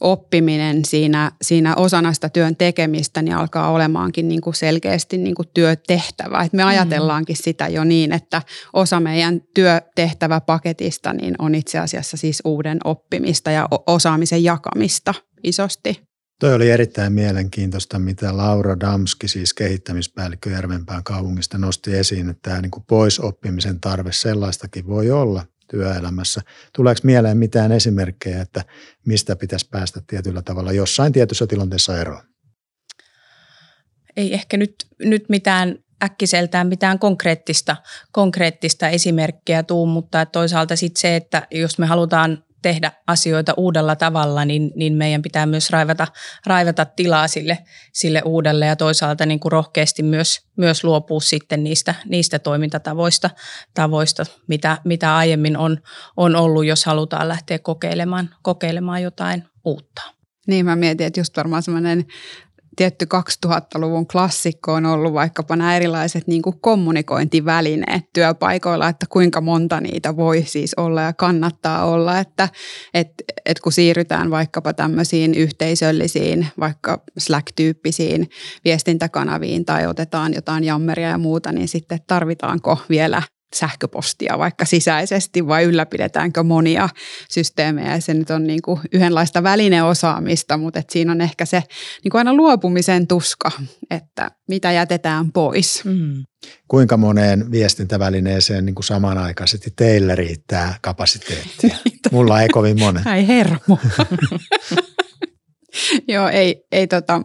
oppiminen 0.00 0.84
siinä, 0.84 1.32
siinä 1.42 1.76
osana 1.76 2.12
sitä 2.12 2.28
työn 2.28 2.56
tekemistä 2.56 3.22
niin 3.22 3.36
alkaa 3.36 3.70
olemaankin 3.70 4.28
niin 4.28 4.40
kuin 4.40 4.54
selkeästi 4.54 5.18
niin 5.18 5.34
kuin 5.34 5.48
työtehtävä. 5.54 6.42
Et 6.42 6.52
me 6.52 6.62
mm. 6.62 6.68
ajatellaankin 6.68 7.36
sitä 7.36 7.68
jo 7.68 7.84
niin, 7.84 8.12
että 8.12 8.42
osa 8.72 9.00
meidän 9.00 9.40
työtehtäväpaketista 9.54 11.12
niin 11.12 11.34
on 11.38 11.54
itse 11.54 11.78
asiassa 11.78 12.16
siis 12.16 12.42
uuden 12.44 12.78
oppimista 12.84 13.50
ja 13.50 13.68
osaamisen 13.86 14.44
jakamista 14.44 15.14
isosti. 15.44 16.11
Toi 16.42 16.54
oli 16.54 16.70
erittäin 16.70 17.12
mielenkiintoista, 17.12 17.98
mitä 17.98 18.36
Laura 18.36 18.80
Damski, 18.80 19.28
siis 19.28 19.54
kehittämispäällikkö 19.54 20.50
Järvenpään 20.50 21.04
kaupungista, 21.04 21.58
nosti 21.58 21.96
esiin, 21.96 22.28
että 22.28 22.50
tämä 22.50 22.60
niin 22.60 22.70
kuin 22.70 22.84
poisoppimisen 22.88 23.80
tarve 23.80 24.12
sellaistakin 24.12 24.86
voi 24.86 25.10
olla 25.10 25.44
työelämässä. 25.70 26.40
Tuleeko 26.76 27.00
mieleen 27.04 27.36
mitään 27.36 27.72
esimerkkejä, 27.72 28.40
että 28.40 28.64
mistä 29.06 29.36
pitäisi 29.36 29.68
päästä 29.70 30.00
tietyllä 30.06 30.42
tavalla 30.42 30.72
jossain 30.72 31.12
tietyssä 31.12 31.46
tilanteessa 31.46 31.98
eroon? 31.98 32.22
Ei 34.16 34.34
ehkä 34.34 34.56
nyt, 34.56 34.74
nyt 34.98 35.24
mitään 35.28 35.78
äkkiseltään 36.04 36.66
mitään 36.66 36.98
konkreettista, 36.98 37.76
konkreettista 38.12 38.88
esimerkkiä 38.88 39.62
tuu, 39.62 39.86
mutta 39.86 40.26
toisaalta 40.26 40.76
sitten 40.76 41.00
se, 41.00 41.16
että 41.16 41.46
jos 41.50 41.78
me 41.78 41.86
halutaan 41.86 42.44
tehdä 42.62 42.92
asioita 43.06 43.54
uudella 43.56 43.96
tavalla, 43.96 44.44
niin, 44.44 44.70
niin 44.76 44.92
meidän 44.92 45.22
pitää 45.22 45.46
myös 45.46 45.70
raivata, 45.70 46.06
raivata 46.46 46.84
tilaa 46.84 47.28
sille, 47.28 47.58
sille 47.92 48.22
uudelle 48.24 48.66
ja 48.66 48.76
toisaalta 48.76 49.26
niin 49.26 49.40
kuin 49.40 49.52
rohkeasti 49.52 50.02
myös, 50.02 50.40
myös 50.56 50.84
luopua 50.84 51.20
sitten 51.20 51.64
niistä, 51.64 51.94
niistä 52.04 52.38
toimintatavoista, 52.38 53.30
tavoista, 53.74 54.26
mitä, 54.46 54.78
mitä 54.84 55.16
aiemmin 55.16 55.56
on, 55.56 55.78
on 56.16 56.36
ollut, 56.36 56.64
jos 56.64 56.84
halutaan 56.84 57.28
lähteä 57.28 57.58
kokeilemaan, 57.58 58.30
kokeilemaan 58.42 59.02
jotain 59.02 59.44
uutta. 59.64 60.02
Niin 60.46 60.64
mä 60.64 60.76
mietin, 60.76 61.06
että 61.06 61.20
just 61.20 61.36
varmaan 61.36 61.62
semmoinen 61.62 62.06
tietty 62.76 63.06
2000-luvun 63.14 64.06
klassikko 64.06 64.72
on 64.72 64.86
ollut 64.86 65.12
vaikkapa 65.12 65.56
nämä 65.56 65.76
erilaiset 65.76 66.26
niin 66.26 66.42
kuin 66.42 66.60
kommunikointivälineet 66.60 68.04
työpaikoilla, 68.12 68.88
että 68.88 69.06
kuinka 69.08 69.40
monta 69.40 69.80
niitä 69.80 70.16
voi 70.16 70.42
siis 70.46 70.74
olla 70.74 71.02
ja 71.02 71.12
kannattaa 71.12 71.84
olla, 71.84 72.18
että 72.18 72.48
et, 72.94 73.08
et 73.46 73.60
kun 73.60 73.72
siirrytään 73.72 74.30
vaikkapa 74.30 74.72
tämmöisiin 74.72 75.34
yhteisöllisiin, 75.34 76.46
vaikka 76.60 77.02
Slack-tyyppisiin 77.18 78.28
viestintäkanaviin 78.64 79.64
tai 79.64 79.86
otetaan 79.86 80.34
jotain 80.34 80.64
jammeria 80.64 81.08
ja 81.08 81.18
muuta, 81.18 81.52
niin 81.52 81.68
sitten 81.68 81.98
tarvitaanko 82.06 82.78
vielä 82.88 83.22
sähköpostia 83.54 84.38
vaikka 84.38 84.64
sisäisesti 84.64 85.46
vai 85.46 85.64
ylläpidetäänkö 85.64 86.42
monia 86.42 86.88
systeemejä. 87.28 88.00
Se 88.00 88.14
nyt 88.14 88.30
on 88.30 88.46
niin 88.46 88.62
kuin 88.62 88.80
yhdenlaista 88.92 89.42
välineosaamista, 89.42 90.56
mutta 90.56 90.78
et 90.78 90.90
siinä 90.90 91.12
on 91.12 91.20
ehkä 91.20 91.44
se 91.44 91.62
niin 92.04 92.10
kuin 92.10 92.18
aina 92.18 92.34
luopumisen 92.34 93.06
tuska, 93.06 93.50
että 93.90 94.30
mitä 94.48 94.72
jätetään 94.72 95.32
pois. 95.32 95.84
Mm. 95.84 96.24
Kuinka 96.68 96.96
moneen 96.96 97.50
viestintävälineeseen 97.50 98.66
niin 98.66 98.74
kuin 98.74 98.84
samanaikaisesti 98.84 99.72
teillä 99.76 100.14
riittää 100.14 100.74
kapasiteettia? 100.80 101.76
Mulla 102.12 102.42
ei 102.42 102.48
kovin 102.48 102.78
monen. 102.78 103.08
Ei 103.08 103.26
hermo. 103.26 103.78
Joo, 106.08 106.28
ei, 106.28 106.66
ei 106.72 106.86
tota, 106.86 107.20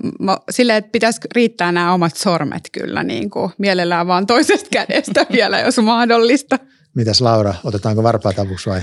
silleen, 0.49 0.77
että 0.77 0.91
pitäisi 0.91 1.19
riittää 1.35 1.71
nämä 1.71 1.93
omat 1.93 2.15
sormet 2.15 2.63
kyllä 2.71 3.03
niin 3.03 3.29
kuin 3.29 3.51
mielellään 3.57 4.07
vaan 4.07 4.27
toisesta 4.27 4.69
kädestä 4.77 5.25
vielä, 5.31 5.59
jos 5.59 5.77
mahdollista. 5.77 6.59
Mitäs 6.95 7.21
Laura, 7.21 7.53
otetaanko 7.63 8.03
varpaat 8.03 8.39
avuksi 8.39 8.69
vai? 8.69 8.81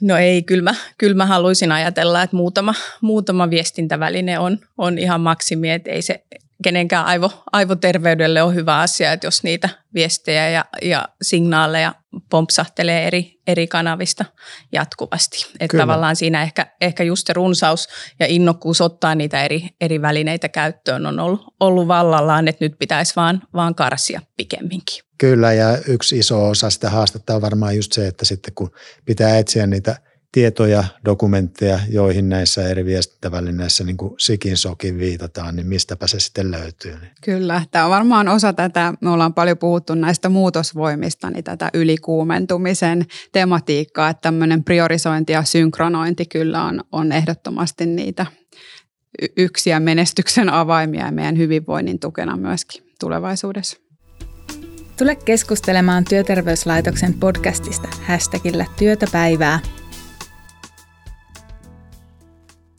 No 0.00 0.16
ei, 0.16 0.42
kyllä 0.42 0.62
mä, 0.62 0.74
kyllä 0.98 1.14
mä 1.14 1.26
haluaisin 1.26 1.72
ajatella, 1.72 2.22
että 2.22 2.36
muutama, 2.36 2.74
muutama 3.00 3.50
viestintäväline 3.50 4.38
on, 4.38 4.58
on 4.78 4.98
ihan 4.98 5.20
maksimi, 5.20 5.70
että 5.70 5.90
ei 5.90 6.02
se 6.02 6.24
kenenkään 6.64 7.06
aivo, 7.06 7.30
aivoterveydelle 7.52 8.42
ole 8.42 8.54
hyvä 8.54 8.78
asia, 8.78 9.12
että 9.12 9.26
jos 9.26 9.42
niitä 9.42 9.68
viestejä 9.94 10.50
ja, 10.50 10.64
ja 10.82 11.08
signaaleja 11.22 11.94
pompsahtelee 12.30 13.06
eri, 13.06 13.40
eri 13.46 13.66
kanavista 13.66 14.24
jatkuvasti. 14.72 15.46
Että 15.60 15.78
tavallaan 15.78 16.16
siinä 16.16 16.42
ehkä, 16.42 16.66
ehkä 16.80 17.02
just 17.02 17.26
se 17.26 17.32
runsaus 17.32 17.88
ja 18.20 18.26
innokkuus 18.26 18.80
ottaa 18.80 19.14
niitä 19.14 19.44
eri, 19.44 19.68
eri 19.80 20.02
välineitä 20.02 20.48
käyttöön 20.48 21.06
on 21.06 21.20
ollut, 21.20 21.40
ollut 21.60 21.88
vallallaan, 21.88 22.48
että 22.48 22.64
nyt 22.64 22.78
pitäisi 22.78 23.16
vaan, 23.16 23.42
vaan 23.54 23.74
karsia 23.74 24.20
pikemminkin. 24.36 25.04
Kyllä 25.18 25.52
ja 25.52 25.78
yksi 25.88 26.18
iso 26.18 26.48
osa 26.48 26.70
sitä 26.70 26.90
haastetta 26.90 27.34
on 27.34 27.42
varmaan 27.42 27.76
just 27.76 27.92
se, 27.92 28.06
että 28.06 28.24
sitten 28.24 28.54
kun 28.54 28.70
pitää 29.04 29.38
etsiä 29.38 29.66
niitä 29.66 29.96
tietoja, 30.36 30.84
dokumentteja, 31.04 31.80
joihin 31.90 32.28
näissä 32.28 32.68
eri 32.68 32.84
viestintävälineissä 32.84 33.84
niin 33.84 33.96
kuin 33.96 34.14
sikin 34.18 34.56
sokin 34.56 34.98
viitataan, 34.98 35.56
niin 35.56 35.66
mistäpä 35.66 36.06
se 36.06 36.20
sitten 36.20 36.50
löytyy? 36.50 36.96
Kyllä, 37.24 37.62
tämä 37.70 37.84
on 37.84 37.90
varmaan 37.90 38.28
osa 38.28 38.52
tätä, 38.52 38.94
me 39.00 39.10
ollaan 39.10 39.34
paljon 39.34 39.58
puhuttu 39.58 39.94
näistä 39.94 40.28
muutosvoimista, 40.28 41.30
niin 41.30 41.44
tätä 41.44 41.70
ylikuumentumisen 41.74 43.06
tematiikkaa, 43.32 44.08
että 44.08 44.20
tämmöinen 44.20 44.64
priorisointi 44.64 45.32
ja 45.32 45.44
synkronointi 45.44 46.26
kyllä 46.26 46.64
on, 46.64 46.84
on 46.92 47.12
ehdottomasti 47.12 47.86
niitä 47.86 48.26
yksiä 49.36 49.80
menestyksen 49.80 50.48
avaimia 50.48 51.06
ja 51.06 51.12
meidän 51.12 51.38
hyvinvoinnin 51.38 51.98
tukena 51.98 52.36
myöskin 52.36 52.82
tulevaisuudessa. 53.00 53.76
Tule 54.98 55.16
keskustelemaan 55.16 56.04
Työterveyslaitoksen 56.04 57.14
podcastista 57.14 57.88
hashtagillä 58.06 58.66
työtäpäivää 58.78 59.60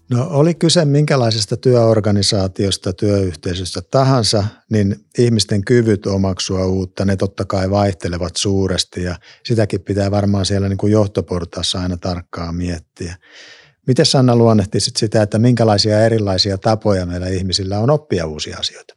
No 0.09 0.27
oli 0.29 0.53
kyse 0.53 0.85
minkälaisesta 0.85 1.57
työorganisaatiosta, 1.57 2.93
työyhteisöstä 2.93 3.81
tahansa, 3.91 4.43
niin 4.72 4.96
ihmisten 5.17 5.65
kyvyt 5.65 6.05
omaksua 6.05 6.65
uutta, 6.65 7.05
ne 7.05 7.15
totta 7.15 7.46
kai 7.46 7.70
vaihtelevat 7.70 8.35
suuresti 8.35 9.03
ja 9.03 9.15
sitäkin 9.46 9.81
pitää 9.81 10.11
varmaan 10.11 10.46
siellä 10.46 10.70
niin 10.70 10.77
kuin 10.77 10.91
johtoportaassa 10.91 11.79
aina 11.79 11.98
tarkkaan 11.98 12.55
miettiä. 12.55 13.15
Miten 13.87 14.05
Sanna 14.05 14.35
luonnehtisit 14.35 14.96
sitä, 14.98 15.22
että 15.22 15.39
minkälaisia 15.39 16.05
erilaisia 16.05 16.57
tapoja 16.57 17.05
meillä 17.05 17.27
ihmisillä 17.27 17.79
on 17.79 17.89
oppia 17.89 18.25
uusia 18.25 18.57
asioita? 18.57 18.93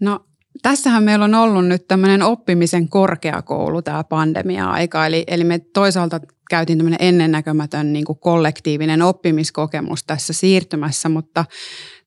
No 0.00 0.26
Tässähän 0.62 1.02
meillä 1.02 1.24
on 1.24 1.34
ollut 1.34 1.66
nyt 1.66 1.88
tämmöinen 1.88 2.22
oppimisen 2.22 2.88
korkeakoulu 2.88 3.82
tämä 3.82 4.04
pandemia-aika, 4.04 5.06
eli, 5.06 5.24
eli 5.26 5.44
me 5.44 5.58
toisaalta 5.58 6.20
käytiin 6.50 6.78
tämmöinen 6.78 6.98
ennennäkemätön 7.02 7.92
niin 7.92 8.04
kuin 8.04 8.18
kollektiivinen 8.18 9.02
oppimiskokemus 9.02 10.04
tässä 10.04 10.32
siirtymässä, 10.32 11.08
mutta 11.08 11.44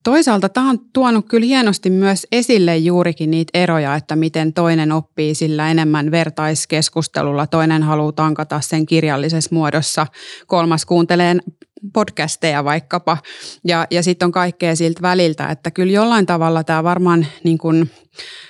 toisaalta 0.04 0.50
tämä 0.50 0.70
on 0.70 0.80
tuonut 0.94 1.26
kyllä 1.30 1.46
hienosti 1.46 1.90
myös 1.90 2.28
esille 2.32 2.78
juurikin 2.78 3.32
niitä 3.32 3.60
eroja, 3.60 3.96
että 3.96 4.16
miten 4.16 4.54
toinen 4.54 4.92
oppii 4.92 5.36
sillä 5.36 5.72
enemmän 5.72 6.12
vertaiskeskustelulla, 6.12 7.48
toinen 7.48 7.84
haluaa 7.84 8.12
tankata 8.12 8.62
sen 8.62 8.86
kirjallisessa 8.86 9.56
muodossa, 9.56 10.08
kolmas 10.48 10.86
kuuntelee 10.86 11.36
podcasteja 11.94 12.64
vaikkapa 12.64 13.18
ja, 13.64 13.88
ja 13.92 14.04
sitten 14.04 14.26
on 14.26 14.32
kaikkea 14.32 14.76
siltä 14.76 15.02
väliltä, 15.02 15.48
että 15.48 15.72
kyllä 15.72 15.94
jollain 15.94 16.26
tavalla 16.26 16.64
tämä 16.64 16.84
varmaan 16.84 17.28
niin 17.44 17.58
kuin, 17.58 17.92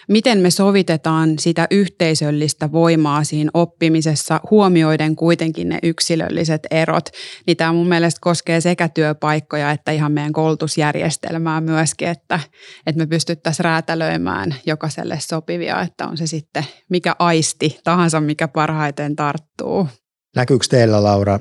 miten 0.08 0.40
me 0.40 0.50
sovitetaan 0.50 1.40
sitä 1.40 1.68
yhteisöllistä 1.72 2.72
voimaa 2.72 3.24
siinä 3.24 3.52
oppimisessa 3.54 4.42
huomioiden 4.52 5.16
kuitenkin 5.16 5.70
ne 5.70 5.80
yksilölliset 5.84 6.68
erot, 6.72 7.10
niin 7.48 7.58
tämä 7.58 7.74
mun 7.74 7.88
mielestä 7.88 8.20
koskee 8.22 8.62
sekä 8.62 8.90
työpaikkoja 8.90 9.72
että 9.72 9.92
ihan 9.92 10.12
meidän 10.12 10.34
koulutusjärjestelmää 10.34 11.62
myöskin, 11.62 12.08
että, 12.08 12.40
että 12.88 13.00
me 13.00 13.08
pystyttäisiin 13.08 13.64
räätälöimään 13.66 14.56
jokaiselle 14.66 15.18
sopivia, 15.22 15.82
että 15.82 16.08
on 16.08 16.18
se 16.18 16.28
sitten 16.28 16.66
mikä 16.90 17.16
aisti 17.20 17.80
tahansa, 17.84 18.22
mikä 18.22 18.48
parhaiten 18.48 19.16
tarttuu. 19.16 19.88
Näkyykö 20.36 20.66
teillä 20.70 21.04
Laura 21.04 21.40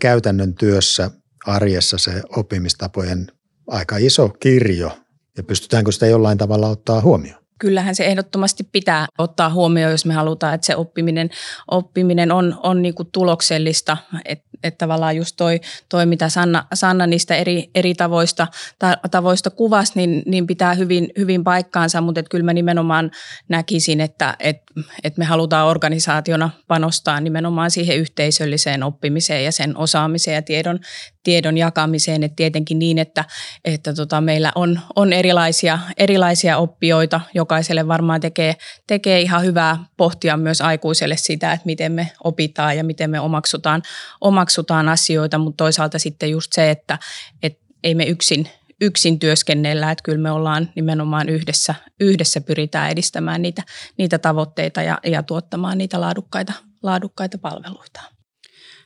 käytännön 0.00 0.54
työssä 0.54 1.10
arjessa 1.46 1.98
se 1.98 2.22
oppimistapojen 2.36 3.26
aika 3.66 3.96
iso 3.96 4.28
kirjo 4.28 4.98
ja 5.36 5.42
pystytäänkö 5.42 5.92
sitä 5.92 6.06
jollain 6.06 6.38
tavalla 6.38 6.68
ottaa 6.68 7.00
huomioon? 7.00 7.44
Kyllähän 7.58 7.94
se 7.94 8.04
ehdottomasti 8.04 8.64
pitää 8.72 9.06
ottaa 9.18 9.50
huomioon, 9.50 9.92
jos 9.92 10.06
me 10.06 10.14
halutaan, 10.14 10.54
että 10.54 10.66
se 10.66 10.76
oppiminen, 10.76 11.30
oppiminen 11.70 12.32
on, 12.32 12.60
on 12.62 12.82
niin 12.82 12.94
kuin 12.94 13.08
tuloksellista. 13.12 13.96
Että 14.24 14.54
et 14.64 14.78
tavallaan 14.78 15.16
just 15.16 15.36
toi, 15.36 15.60
toi 15.88 16.06
mitä 16.06 16.28
Sanna, 16.28 16.66
Sanna 16.74 17.06
niistä 17.06 17.36
eri, 17.36 17.70
eri 17.74 17.94
tavoista, 17.94 18.46
ta, 18.78 18.96
tavoista 19.10 19.50
kuvasi, 19.50 19.92
niin, 19.94 20.22
niin 20.26 20.46
pitää 20.46 20.74
hyvin, 20.74 21.08
hyvin 21.18 21.44
paikkaansa. 21.44 22.00
Mutta 22.00 22.22
kyllä 22.22 22.44
mä 22.44 22.52
nimenomaan 22.52 23.10
näkisin, 23.48 24.00
että 24.00 24.36
et, 24.40 24.56
et 25.04 25.16
me 25.16 25.24
halutaan 25.24 25.68
organisaationa 25.68 26.50
panostaa 26.68 27.20
nimenomaan 27.20 27.70
siihen 27.70 27.96
yhteisölliseen 27.96 28.82
oppimiseen 28.82 29.44
ja 29.44 29.52
sen 29.52 29.76
osaamiseen 29.76 30.34
ja 30.34 30.42
tiedon, 30.42 30.78
tiedon 31.24 31.58
jakamiseen. 31.58 32.22
Et 32.22 32.36
tietenkin 32.36 32.78
niin, 32.78 32.98
että, 32.98 33.24
että 33.64 33.94
tota 33.94 34.20
meillä 34.20 34.52
on, 34.54 34.80
on 34.96 35.12
erilaisia, 35.12 35.78
erilaisia 35.96 36.58
oppijoita, 36.58 37.20
jokaiselle 37.34 37.88
varmaan 37.88 38.20
tekee, 38.20 38.56
tekee 38.86 39.20
ihan 39.20 39.42
hyvää 39.44 39.84
pohtia 39.96 40.36
myös 40.36 40.60
aikuiselle 40.60 41.16
sitä, 41.16 41.52
että 41.52 41.66
miten 41.66 41.92
me 41.92 42.10
opitaan 42.24 42.76
ja 42.76 42.84
miten 42.84 43.10
me 43.10 43.20
omaksutaan, 43.20 43.82
omaksutaan 44.20 44.88
asioita, 44.88 45.38
mutta 45.38 45.64
toisaalta 45.64 45.98
sitten 45.98 46.30
just 46.30 46.52
se, 46.52 46.70
että, 46.70 46.98
että 47.42 47.64
ei 47.84 47.94
me 47.94 48.04
yksin, 48.04 48.48
yksin 48.80 49.18
työskennellä, 49.18 49.90
että 49.90 50.02
kyllä 50.02 50.18
me 50.18 50.30
ollaan 50.30 50.70
nimenomaan 50.74 51.28
yhdessä, 51.28 51.74
yhdessä 52.00 52.40
pyritään 52.40 52.90
edistämään 52.90 53.42
niitä, 53.42 53.62
niitä 53.98 54.18
tavoitteita 54.18 54.82
ja, 54.82 54.98
ja 55.04 55.22
tuottamaan 55.22 55.78
niitä 55.78 56.00
laadukkaita, 56.00 56.52
laadukkaita 56.82 57.38
palveluita. 57.38 58.00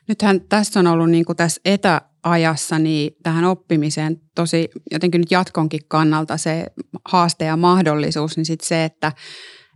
Nythän 0.09 0.41
tässä 0.41 0.81
on 0.81 0.87
ollut 0.87 1.11
niin 1.11 1.25
kuin 1.25 1.37
tässä 1.37 1.61
etäajassa 2.29 2.79
niin 2.79 3.17
tähän 3.23 3.45
oppimiseen 3.45 4.21
tosi 4.35 4.69
jotenkin 4.91 5.21
nyt 5.21 5.31
jatkonkin 5.31 5.81
kannalta 5.89 6.37
se 6.37 6.67
haaste 7.09 7.45
ja 7.45 7.57
mahdollisuus, 7.57 8.37
niin 8.37 8.47
sitten 8.47 8.69
se, 8.69 8.85
että 8.85 9.13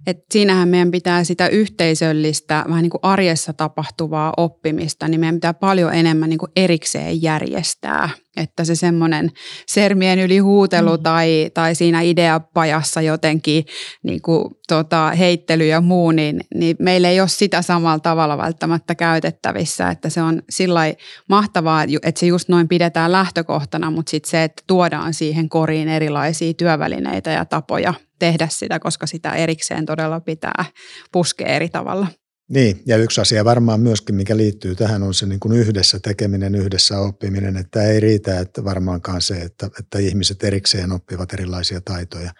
Et 0.06 0.18
siinähän 0.30 0.68
meidän 0.68 0.90
pitää 0.90 1.24
sitä 1.24 1.48
yhteisöllistä, 1.48 2.64
vähän 2.68 2.82
niin 2.82 2.90
kuin 2.90 3.00
arjessa 3.02 3.52
tapahtuvaa 3.52 4.32
oppimista, 4.36 5.08
niin 5.08 5.20
meidän 5.20 5.34
pitää 5.34 5.54
paljon 5.54 5.94
enemmän 5.94 6.30
niin 6.30 6.38
kuin 6.38 6.52
erikseen 6.56 7.22
järjestää. 7.22 8.10
Että 8.36 8.64
se 8.64 8.74
semmoinen 8.74 9.30
sermien 9.66 10.18
yli 10.18 10.38
huutelu 10.38 10.96
mm. 10.96 11.02
tai, 11.02 11.50
tai 11.54 11.74
siinä 11.74 12.00
ideapajassa 12.00 13.02
jotenkin 13.02 13.64
niin 14.02 14.22
kuin, 14.22 14.44
tota, 14.68 15.10
heittely 15.10 15.66
ja 15.66 15.80
muu, 15.80 16.10
niin, 16.10 16.40
niin 16.54 16.76
meillä 16.78 17.08
ei 17.08 17.20
ole 17.20 17.28
sitä 17.28 17.62
samalla 17.62 17.98
tavalla 17.98 18.38
välttämättä 18.38 18.94
käytettävissä. 18.94 19.90
Että 19.90 20.08
se 20.08 20.22
on 20.22 20.42
sillä 20.50 20.80
mahtavaa, 21.28 21.82
että 22.02 22.18
se 22.20 22.26
just 22.26 22.48
noin 22.48 22.68
pidetään 22.68 23.12
lähtökohtana, 23.12 23.90
mutta 23.90 24.10
sitten 24.10 24.30
se, 24.30 24.44
että 24.44 24.62
tuodaan 24.66 25.14
siihen 25.14 25.48
koriin 25.48 25.88
erilaisia 25.88 26.54
työvälineitä 26.54 27.30
ja 27.30 27.44
tapoja 27.44 27.94
tehdä 28.22 28.48
sitä, 28.50 28.78
koska 28.78 29.06
sitä 29.06 29.34
erikseen 29.34 29.86
todella 29.86 30.20
pitää 30.20 30.64
puskea 31.12 31.46
eri 31.46 31.68
tavalla. 31.68 32.06
Niin, 32.48 32.82
ja 32.86 32.96
yksi 32.96 33.20
asia 33.20 33.44
varmaan 33.44 33.80
myöskin, 33.80 34.14
mikä 34.14 34.36
liittyy 34.36 34.74
tähän, 34.74 35.02
on 35.02 35.14
se 35.14 35.26
niin 35.26 35.40
kuin 35.40 35.54
yhdessä 35.56 36.00
tekeminen, 36.00 36.54
yhdessä 36.54 36.98
oppiminen. 36.98 37.56
Että 37.56 37.82
ei 37.82 38.00
riitä 38.00 38.40
että 38.40 38.64
varmaankaan 38.64 39.22
se, 39.22 39.34
että, 39.34 39.66
että 39.78 39.98
ihmiset 39.98 40.44
erikseen 40.44 40.92
oppivat 40.92 41.32
erilaisia 41.32 41.80
taitoja, 41.80 42.32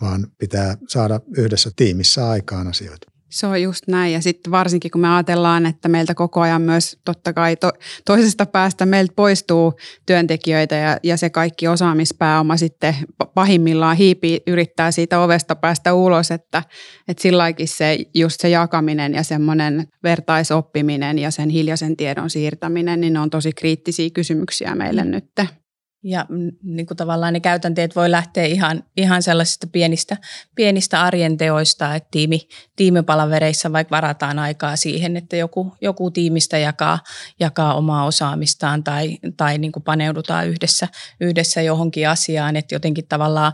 vaan 0.00 0.26
pitää 0.38 0.76
saada 0.88 1.20
yhdessä 1.36 1.70
tiimissä 1.76 2.28
aikaan 2.28 2.68
asioita. 2.68 3.11
Se 3.32 3.46
on 3.46 3.62
just 3.62 3.88
näin 3.88 4.12
ja 4.12 4.20
sitten 4.20 4.50
varsinkin 4.50 4.90
kun 4.90 5.00
me 5.00 5.14
ajatellaan, 5.14 5.66
että 5.66 5.88
meiltä 5.88 6.14
koko 6.14 6.40
ajan 6.40 6.62
myös 6.62 6.98
totta 7.04 7.32
kai 7.32 7.56
to, 7.56 7.72
toisesta 8.04 8.46
päästä 8.46 8.86
meiltä 8.86 9.12
poistuu 9.16 9.74
työntekijöitä 10.06 10.74
ja, 10.74 10.96
ja 11.02 11.16
se 11.16 11.30
kaikki 11.30 11.68
osaamispääoma 11.68 12.56
sitten 12.56 12.96
pahimmillaan 13.34 13.96
hiipii, 13.96 14.42
yrittää 14.46 14.90
siitä 14.90 15.20
ovesta 15.20 15.56
päästä 15.56 15.94
ulos, 15.94 16.30
että, 16.30 16.62
että 17.08 17.22
silläkin 17.22 17.68
se 17.68 17.98
just 18.14 18.40
se 18.40 18.48
jakaminen 18.48 19.14
ja 19.14 19.22
semmoinen 19.22 19.88
vertaisoppiminen 20.02 21.18
ja 21.18 21.30
sen 21.30 21.48
hiljaisen 21.48 21.96
tiedon 21.96 22.30
siirtäminen, 22.30 23.00
niin 23.00 23.12
ne 23.12 23.20
on 23.20 23.30
tosi 23.30 23.52
kriittisiä 23.52 24.10
kysymyksiä 24.10 24.74
meille 24.74 25.04
mm. 25.04 25.61
Ja 26.04 26.26
niin 26.62 26.86
kuin 26.86 26.96
tavallaan 26.96 27.32
ne 27.32 27.40
käytänteet 27.40 27.96
voi 27.96 28.10
lähteä 28.10 28.44
ihan, 28.44 28.84
ihan 28.96 29.22
sellaisista 29.22 29.66
pienistä, 29.66 30.16
pienistä 30.54 31.02
arjen 31.02 31.36
teoista, 31.36 31.94
että 31.94 32.08
tiimi, 32.10 32.48
tiimipalavereissa 32.76 33.72
vaikka 33.72 33.96
varataan 33.96 34.38
aikaa 34.38 34.76
siihen, 34.76 35.16
että 35.16 35.36
joku, 35.36 35.76
joku 35.80 36.10
tiimistä 36.10 36.58
jakaa, 36.58 36.98
jakaa 37.40 37.74
omaa 37.74 38.04
osaamistaan 38.04 38.84
tai, 38.84 39.18
tai 39.36 39.58
niin 39.58 39.72
kuin 39.72 39.82
paneudutaan 39.82 40.48
yhdessä, 40.48 40.88
yhdessä 41.20 41.62
johonkin 41.62 42.08
asiaan, 42.08 42.56
että 42.56 42.74
jotenkin 42.74 43.08
tavallaan 43.08 43.52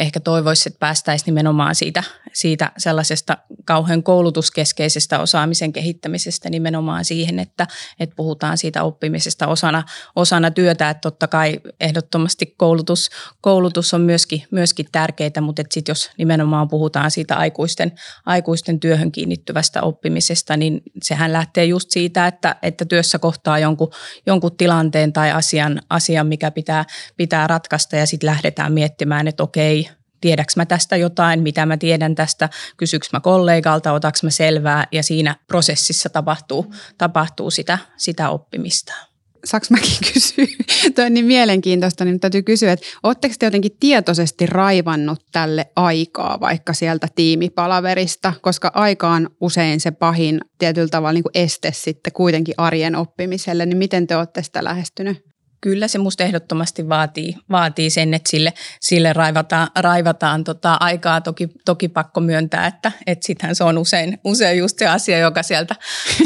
ehkä 0.00 0.20
toivoisi, 0.20 0.68
että 0.68 0.78
päästäisiin 0.78 1.26
nimenomaan 1.26 1.74
siitä, 1.74 2.02
siitä 2.32 2.72
sellaisesta 2.78 3.38
kauhean 3.64 4.02
koulutuskeskeisestä 4.02 5.20
osaamisen 5.20 5.72
kehittämisestä 5.72 6.50
nimenomaan 6.50 7.04
siihen, 7.04 7.38
että, 7.38 7.66
että 8.00 8.16
puhutaan 8.16 8.58
siitä 8.58 8.82
oppimisesta 8.82 9.46
osana, 9.46 9.82
osana 10.16 10.50
työtä, 10.50 10.90
että 10.90 11.00
totta 11.00 11.26
kai 11.28 11.60
ehdottomasti 11.84 12.54
koulutus, 12.56 13.10
koulutus 13.40 13.94
on 13.94 14.00
myöskin, 14.00 14.42
myöskin 14.50 14.86
tärkeää, 14.92 15.40
mutta 15.40 15.62
sitten 15.70 15.90
jos 15.90 16.10
nimenomaan 16.18 16.68
puhutaan 16.68 17.10
siitä 17.10 17.36
aikuisten, 17.36 17.92
aikuisten 18.26 18.80
työhön 18.80 19.12
kiinnittyvästä 19.12 19.82
oppimisesta, 19.82 20.56
niin 20.56 20.82
sehän 21.02 21.32
lähtee 21.32 21.64
just 21.64 21.90
siitä, 21.90 22.26
että, 22.26 22.56
että 22.62 22.84
työssä 22.84 23.18
kohtaa 23.18 23.58
jonkun, 23.58 23.90
jonkun 24.26 24.56
tilanteen 24.56 25.12
tai 25.12 25.32
asian, 25.32 25.82
asian 25.90 26.26
mikä 26.26 26.50
pitää, 26.50 26.84
pitää 27.16 27.46
ratkaista 27.46 27.96
ja 27.96 28.06
sitten 28.06 28.26
lähdetään 28.26 28.72
miettimään, 28.72 29.28
että 29.28 29.42
okei, 29.42 29.88
tiedäks 30.20 30.56
mä 30.56 30.66
tästä 30.66 30.96
jotain, 30.96 31.42
mitä 31.42 31.66
mä 31.66 31.76
tiedän 31.76 32.14
tästä, 32.14 32.48
kysyks 32.76 33.12
mä 33.12 33.20
kollegalta, 33.20 33.92
otaks 33.92 34.22
mä 34.22 34.30
selvää 34.30 34.86
ja 34.92 35.02
siinä 35.02 35.36
prosessissa 35.46 36.08
tapahtuu, 36.08 36.74
tapahtuu 36.98 37.50
sitä, 37.50 37.78
sitä 37.96 38.28
oppimista 38.28 39.13
saanko 39.44 39.66
mäkin 39.70 39.96
kysyä? 40.12 40.46
Tuo 40.94 41.04
on 41.04 41.14
niin 41.14 41.26
mielenkiintoista, 41.26 42.04
niin 42.04 42.20
täytyy 42.20 42.42
kysyä, 42.42 42.72
että 42.72 42.86
oletteko 43.02 43.34
te 43.38 43.46
jotenkin 43.46 43.76
tietoisesti 43.80 44.46
raivannut 44.46 45.18
tälle 45.32 45.66
aikaa 45.76 46.40
vaikka 46.40 46.72
sieltä 46.72 47.08
tiimipalaverista, 47.14 48.32
koska 48.42 48.70
aika 48.74 49.08
on 49.08 49.30
usein 49.40 49.80
se 49.80 49.90
pahin 49.90 50.40
tietyllä 50.58 50.88
tavalla 50.88 51.12
niin 51.12 51.22
kuin 51.22 51.44
este 51.44 51.72
sitten 51.74 52.12
kuitenkin 52.12 52.54
arjen 52.58 52.96
oppimiselle, 52.96 53.66
niin 53.66 53.78
miten 53.78 54.06
te 54.06 54.16
olette 54.16 54.42
sitä 54.42 54.64
lähestynyt? 54.64 55.34
Kyllä 55.64 55.88
se 55.88 55.98
musta 55.98 56.24
ehdottomasti 56.24 56.88
vaatii, 56.88 57.34
vaatii 57.50 57.90
sen, 57.90 58.14
että 58.14 58.30
sille, 58.30 58.52
sille 58.80 59.12
raivataan, 59.12 59.68
raivataan 59.78 60.44
tota 60.44 60.76
aikaa. 60.80 61.20
Toki, 61.20 61.48
toki 61.64 61.88
pakko 61.88 62.20
myöntää, 62.20 62.66
että, 62.66 62.92
että 63.06 63.26
sittenhän 63.26 63.54
se 63.54 63.64
on 63.64 63.78
usein, 63.78 64.18
usein 64.24 64.58
just 64.58 64.78
se 64.78 64.86
asia, 64.86 65.18
joka 65.18 65.42
sieltä, 65.42 65.76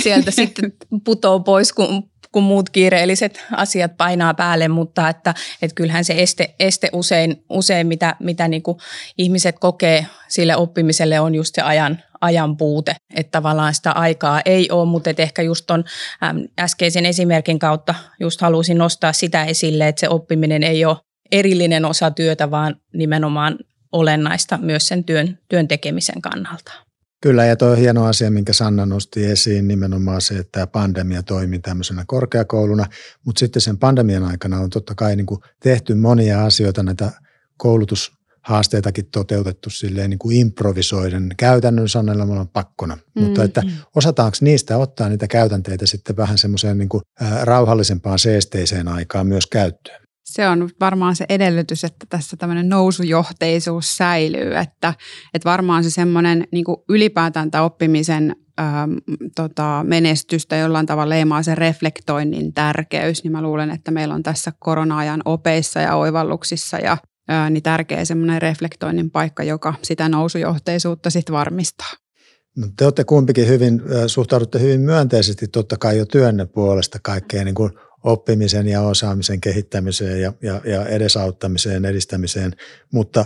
sieltä 0.03 0.31
sitten 0.41 0.73
putoo 1.05 1.41
pois, 1.41 1.73
kun 1.73 2.11
kun 2.33 2.43
muut 2.43 2.71
kiireelliset 2.71 3.45
asiat 3.53 3.97
painaa 3.97 4.35
päälle, 4.35 4.69
mutta 4.69 5.09
että, 5.09 5.35
että 5.63 5.75
kyllähän 5.75 6.05
se 6.05 6.15
este, 6.17 6.55
este 6.61 6.89
usein, 6.93 7.45
usein 7.51 7.87
mitä, 7.87 8.17
mitä 8.21 8.49
niin 8.49 8.63
kuin 8.63 8.79
ihmiset 9.19 9.59
kokee 9.59 10.07
sille 10.29 10.57
oppimiselle 10.57 11.21
on 11.21 11.35
just 11.35 11.55
se 11.55 11.63
ajan, 11.63 12.03
ajan 12.21 12.57
puute, 12.57 12.97
että 13.15 13.31
tavallaan 13.31 13.75
sitä 13.75 13.93
aikaa 13.93 14.43
ei 14.45 14.71
ole, 14.71 14.89
mutta 14.89 15.11
että 15.11 15.23
ehkä 15.23 15.43
just 15.43 15.67
ton 15.67 15.85
äskeisen 16.59 17.07
esimerkin 17.07 17.59
kautta 17.59 17.95
just 18.21 18.41
halusin 18.41 18.79
nostaa 18.79 19.13
sitä 19.13 19.45
esille, 19.45 19.89
että 19.89 20.01
se 20.01 20.09
oppiminen 20.09 20.63
ei 20.63 20.85
ole 20.85 20.97
erillinen 21.33 21.85
osa 21.85 22.11
työtä, 22.11 22.51
vaan 22.51 22.77
nimenomaan 22.95 23.59
olennaista 23.93 24.57
myös 24.57 24.89
sen 24.89 25.05
työn, 25.05 25.39
työn 25.49 25.69
tekemisen 25.69 26.23
kannalta. 26.23 26.88
Kyllä, 27.21 27.45
ja 27.45 27.57
tuo 27.57 27.69
on 27.69 27.77
hieno 27.77 28.05
asia, 28.05 28.31
minkä 28.31 28.53
Sanna 28.53 28.87
nosti 28.87 29.25
esiin, 29.25 29.69
nimenomaan 29.69 30.21
se, 30.21 30.35
että 30.35 30.67
pandemia 30.67 31.23
toimii 31.23 31.59
tämmöisenä 31.59 32.05
korkeakouluna, 32.07 32.87
mutta 33.25 33.39
sitten 33.39 33.63
sen 33.63 33.79
pandemian 33.79 34.25
aikana 34.25 34.61
on 34.61 34.71
totta 34.71 34.95
kai 34.95 35.17
niin 35.17 35.27
kuin 35.27 35.41
tehty 35.63 35.95
monia 35.95 36.45
asioita, 36.45 36.83
näitä 36.83 37.11
koulutushaasteitakin 37.57 39.07
toteutettu 39.11 39.71
silleen 39.71 40.11
niin 40.11 40.19
kuin 40.19 40.37
improvisoiden 40.37 41.31
käytännön 41.37 41.89
sanella 41.89 42.47
pakkona, 42.53 42.95
mm, 43.15 43.23
mutta 43.23 43.45
että 43.45 43.61
mm. 43.61 43.71
osataanko 43.97 44.39
niistä 44.41 44.77
ottaa 44.77 45.09
niitä 45.09 45.27
käytänteitä 45.27 45.87
sitten 45.87 46.17
vähän 46.17 46.39
semmoiseen 46.39 46.79
niin 46.79 46.89
kuin, 46.89 47.03
rauhallisempaan 47.43 48.19
seesteiseen 48.19 48.89
aikaan 48.89 49.27
myös 49.27 49.47
käyttöön? 49.47 50.08
Se 50.33 50.49
on 50.49 50.71
varmaan 50.81 51.17
se 51.17 51.25
edellytys, 51.29 51.85
että 51.85 52.07
tässä 52.09 52.37
tämmöinen 52.37 52.69
nousujohteisuus 52.69 53.97
säilyy, 53.97 54.57
että, 54.57 54.95
että 55.35 55.51
varmaan 55.51 55.85
se 55.85 55.91
semmoinen 55.91 56.45
niin 56.53 56.65
ylipäätään 56.89 57.51
tämä 57.51 57.65
oppimisen 57.65 58.37
ähm, 58.61 58.93
tota, 59.37 59.85
menestystä 59.87 60.57
jollain 60.57 60.87
tavalla 60.87 61.09
leimaa 61.09 61.43
se 61.43 61.55
reflektoinnin 61.55 62.53
tärkeys, 62.55 63.25
niin 63.25 63.33
mä 63.33 63.43
luulen, 63.43 63.71
että 63.71 63.91
meillä 63.91 64.15
on 64.15 64.23
tässä 64.23 64.53
korona-ajan 64.59 65.23
opeissa 65.25 65.81
ja 65.81 65.97
oivalluksissa 65.97 66.77
ja 66.77 66.97
ää, 67.29 67.51
niin 67.51 67.63
tärkeä 67.63 68.05
semmoinen 68.05 68.43
reflektoinnin 68.43 69.11
paikka, 69.11 69.43
joka 69.43 69.75
sitä 69.83 70.09
nousujohteisuutta 70.09 71.11
sitten 71.11 71.33
varmistaa. 71.33 71.91
No, 72.57 72.67
te 72.77 72.85
olette 72.85 73.05
kumpikin 73.05 73.49
hyvin, 73.49 73.83
suhtaudutte 74.07 74.61
hyvin 74.61 74.81
myönteisesti 74.81 75.49
totta 75.49 75.77
kai 75.77 75.99
jo 75.99 76.07
työnne 76.07 76.47
puolesta 76.47 76.99
kaikkeen 77.03 77.45
niin 77.45 77.55
kuin 77.55 77.71
oppimisen 78.05 78.69
ja 78.69 78.83
osaamisen 78.83 79.41
kehittämiseen 79.41 80.21
ja, 80.21 80.33
ja, 80.43 80.61
ja 80.65 80.87
edesauttamiseen, 80.87 81.85
edistämiseen, 81.85 82.53
mutta 82.93 83.25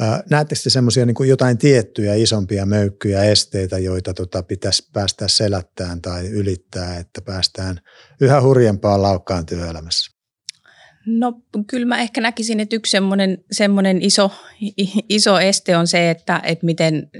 ää, 0.00 0.22
näettekö 0.30 0.70
semmoisia 0.70 1.06
niin 1.06 1.28
jotain 1.28 1.58
tiettyjä 1.58 2.14
isompia 2.14 2.66
möykkyjä, 2.66 3.24
esteitä, 3.24 3.78
joita 3.78 4.14
tota, 4.14 4.42
pitäisi 4.42 4.90
päästä 4.92 5.28
selättämään 5.28 6.02
tai 6.02 6.28
ylittää, 6.28 6.96
että 6.96 7.22
päästään 7.22 7.80
yhä 8.20 8.40
hurjempaan 8.42 9.02
laukkaan 9.02 9.46
työelämässä? 9.46 10.11
No 11.06 11.32
kyllä 11.66 11.86
mä 11.86 12.00
ehkä 12.00 12.20
näkisin, 12.20 12.60
että 12.60 12.76
yksi 12.76 12.90
semmoinen, 12.90 13.44
semmoinen 13.52 14.02
iso, 14.02 14.30
iso 15.08 15.40
este 15.40 15.76
on 15.76 15.86
se, 15.86 16.10
että, 16.10 16.40
että 16.44 16.66
miten, 16.66 17.10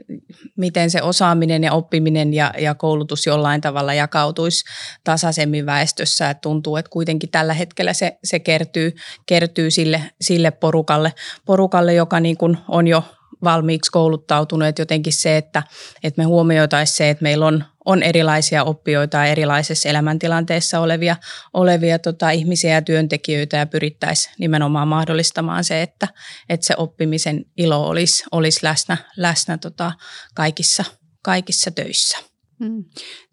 miten 0.57 0.91
se 0.91 1.03
osaaminen 1.03 1.65
ja 1.65 1.73
oppiminen 1.73 2.35
ja, 2.35 2.55
ja 2.59 2.75
koulutus 2.75 3.27
jollain 3.27 3.61
tavalla 3.61 3.95
jakautuisi 3.95 4.65
tasaisemmin 5.05 5.67
väestössä. 5.67 6.31
Että 6.31 6.41
tuntuu, 6.41 6.77
että 6.77 6.91
kuitenkin 6.91 7.31
tällä 7.31 7.55
hetkellä 7.55 7.93
se, 7.93 8.19
se 8.25 8.39
kertyy, 8.39 8.93
kertyy 9.27 9.71
sille, 9.71 10.03
sille 10.21 10.51
porukalle, 10.51 11.13
porukalle, 11.45 11.95
joka 11.95 12.21
niin 12.21 12.37
kuin 12.37 12.59
on 12.69 12.89
jo 12.89 13.05
valmiiksi 13.45 13.91
kouluttautuneet 13.91 14.79
jotenkin 14.79 15.13
se, 15.13 15.37
että, 15.37 15.63
että 16.03 16.23
me 16.23 16.25
huomioitaisiin 16.25 16.97
se, 16.97 17.11
että 17.11 17.23
meillä 17.23 17.47
on, 17.47 17.65
on 17.85 18.03
erilaisia 18.03 18.65
oppijoita 18.65 19.17
ja 19.17 19.25
erilaisessa 19.25 19.89
elämäntilanteessa 19.89 20.81
olevia, 20.81 21.17
olevia 21.55 21.99
tota, 21.99 22.31
ihmisiä 22.31 22.75
ja 22.75 22.83
työntekijöitä 22.83 23.57
ja 23.57 23.67
pyrittäisiin 23.67 24.35
nimenomaan 24.39 24.89
mahdollistamaan 24.89 25.65
se, 25.65 25.83
että, 25.83 26.09
että 26.49 26.67
se 26.67 26.75
oppimisen 26.77 27.45
ilo 27.57 27.89
olisi, 27.89 28.25
olisi 28.33 28.61
läsnä, 28.63 28.97
läsnä 29.17 29.59
tota, 29.59 29.93
kaikissa, 30.35 30.85
kaikissa 31.23 31.71
töissä. 31.71 32.19
Hmm. 32.65 32.85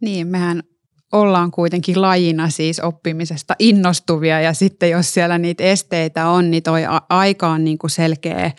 Niin, 0.02 0.28
mehän 0.28 0.64
ollaan 1.12 1.52
kuitenkin 1.52 2.02
lajina 2.02 2.50
siis 2.50 2.80
oppimisesta 2.80 3.56
innostuvia 3.60 4.42
ja 4.42 4.54
sitten 4.54 4.90
jos 4.90 5.14
siellä 5.14 5.38
niitä 5.38 5.64
esteitä 5.64 6.28
on, 6.28 6.52
niin 6.52 6.64
toi 6.64 6.82
aika 7.10 7.48
on 7.48 7.64
niin 7.64 7.78
kuin 7.78 7.92
selkeä 7.92 8.52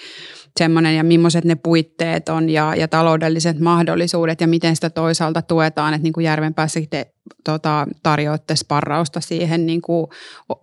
semmoinen 0.58 0.96
ja 0.96 1.04
millaiset 1.04 1.44
ne 1.44 1.54
puitteet 1.54 2.28
on 2.28 2.50
ja, 2.50 2.74
ja 2.74 2.88
taloudelliset 2.88 3.60
mahdollisuudet 3.60 4.40
ja 4.40 4.48
miten 4.48 4.74
sitä 4.74 4.90
toisaalta 4.90 5.42
tuetaan, 5.42 5.94
että 5.94 6.02
niin 6.02 6.12
kuin 6.12 6.24
Järvenpäässäkin 6.24 6.88
te 6.88 7.14
tota, 7.44 7.86
tarjoatte 8.02 8.56
sparrausta 8.56 9.20
siihen 9.20 9.66
niin 9.66 9.82
kuin 9.82 10.06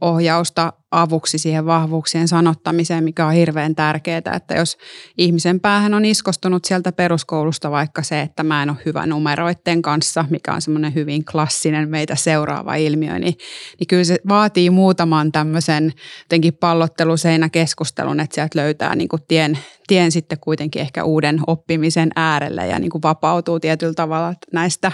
ohjausta 0.01 0.73
avuksi 0.91 1.37
siihen 1.37 1.65
vahvuuksien 1.65 2.27
sanottamiseen, 2.27 3.03
mikä 3.03 3.25
on 3.25 3.33
hirveän 3.33 3.75
tärkeää, 3.75 4.21
että 4.35 4.55
jos 4.55 4.77
ihmisen 5.17 5.59
päähän 5.59 5.93
on 5.93 6.05
iskostunut 6.05 6.65
sieltä 6.65 6.91
peruskoulusta 6.91 7.71
vaikka 7.71 8.03
se, 8.03 8.21
että 8.21 8.43
mä 8.43 8.63
en 8.63 8.69
ole 8.69 8.77
hyvä 8.85 9.05
numeroiden 9.05 9.81
kanssa, 9.81 10.25
mikä 10.29 10.53
on 10.53 10.61
semmoinen 10.61 10.95
hyvin 10.95 11.25
klassinen 11.25 11.89
meitä 11.89 12.15
seuraava 12.15 12.75
ilmiö, 12.75 13.19
niin, 13.19 13.37
niin 13.79 13.87
kyllä 13.87 14.03
se 14.03 14.17
vaatii 14.29 14.69
muutaman 14.69 15.31
tämmöisen 15.31 15.93
jotenkin 16.25 16.53
pallotteluseinäkeskustelun, 16.53 18.19
että 18.19 18.35
sieltä 18.35 18.59
löytää 18.59 18.95
niin 18.95 19.09
kuin 19.09 19.21
tien, 19.27 19.59
tien 19.87 20.11
sitten 20.11 20.37
kuitenkin 20.41 20.81
ehkä 20.81 21.03
uuden 21.03 21.39
oppimisen 21.47 22.09
äärelle 22.15 22.67
ja 22.67 22.79
niin 22.79 22.89
kuin 22.91 23.03
vapautuu 23.03 23.59
tietyllä 23.59 23.93
tavalla 23.93 24.33
näistä 24.53 24.91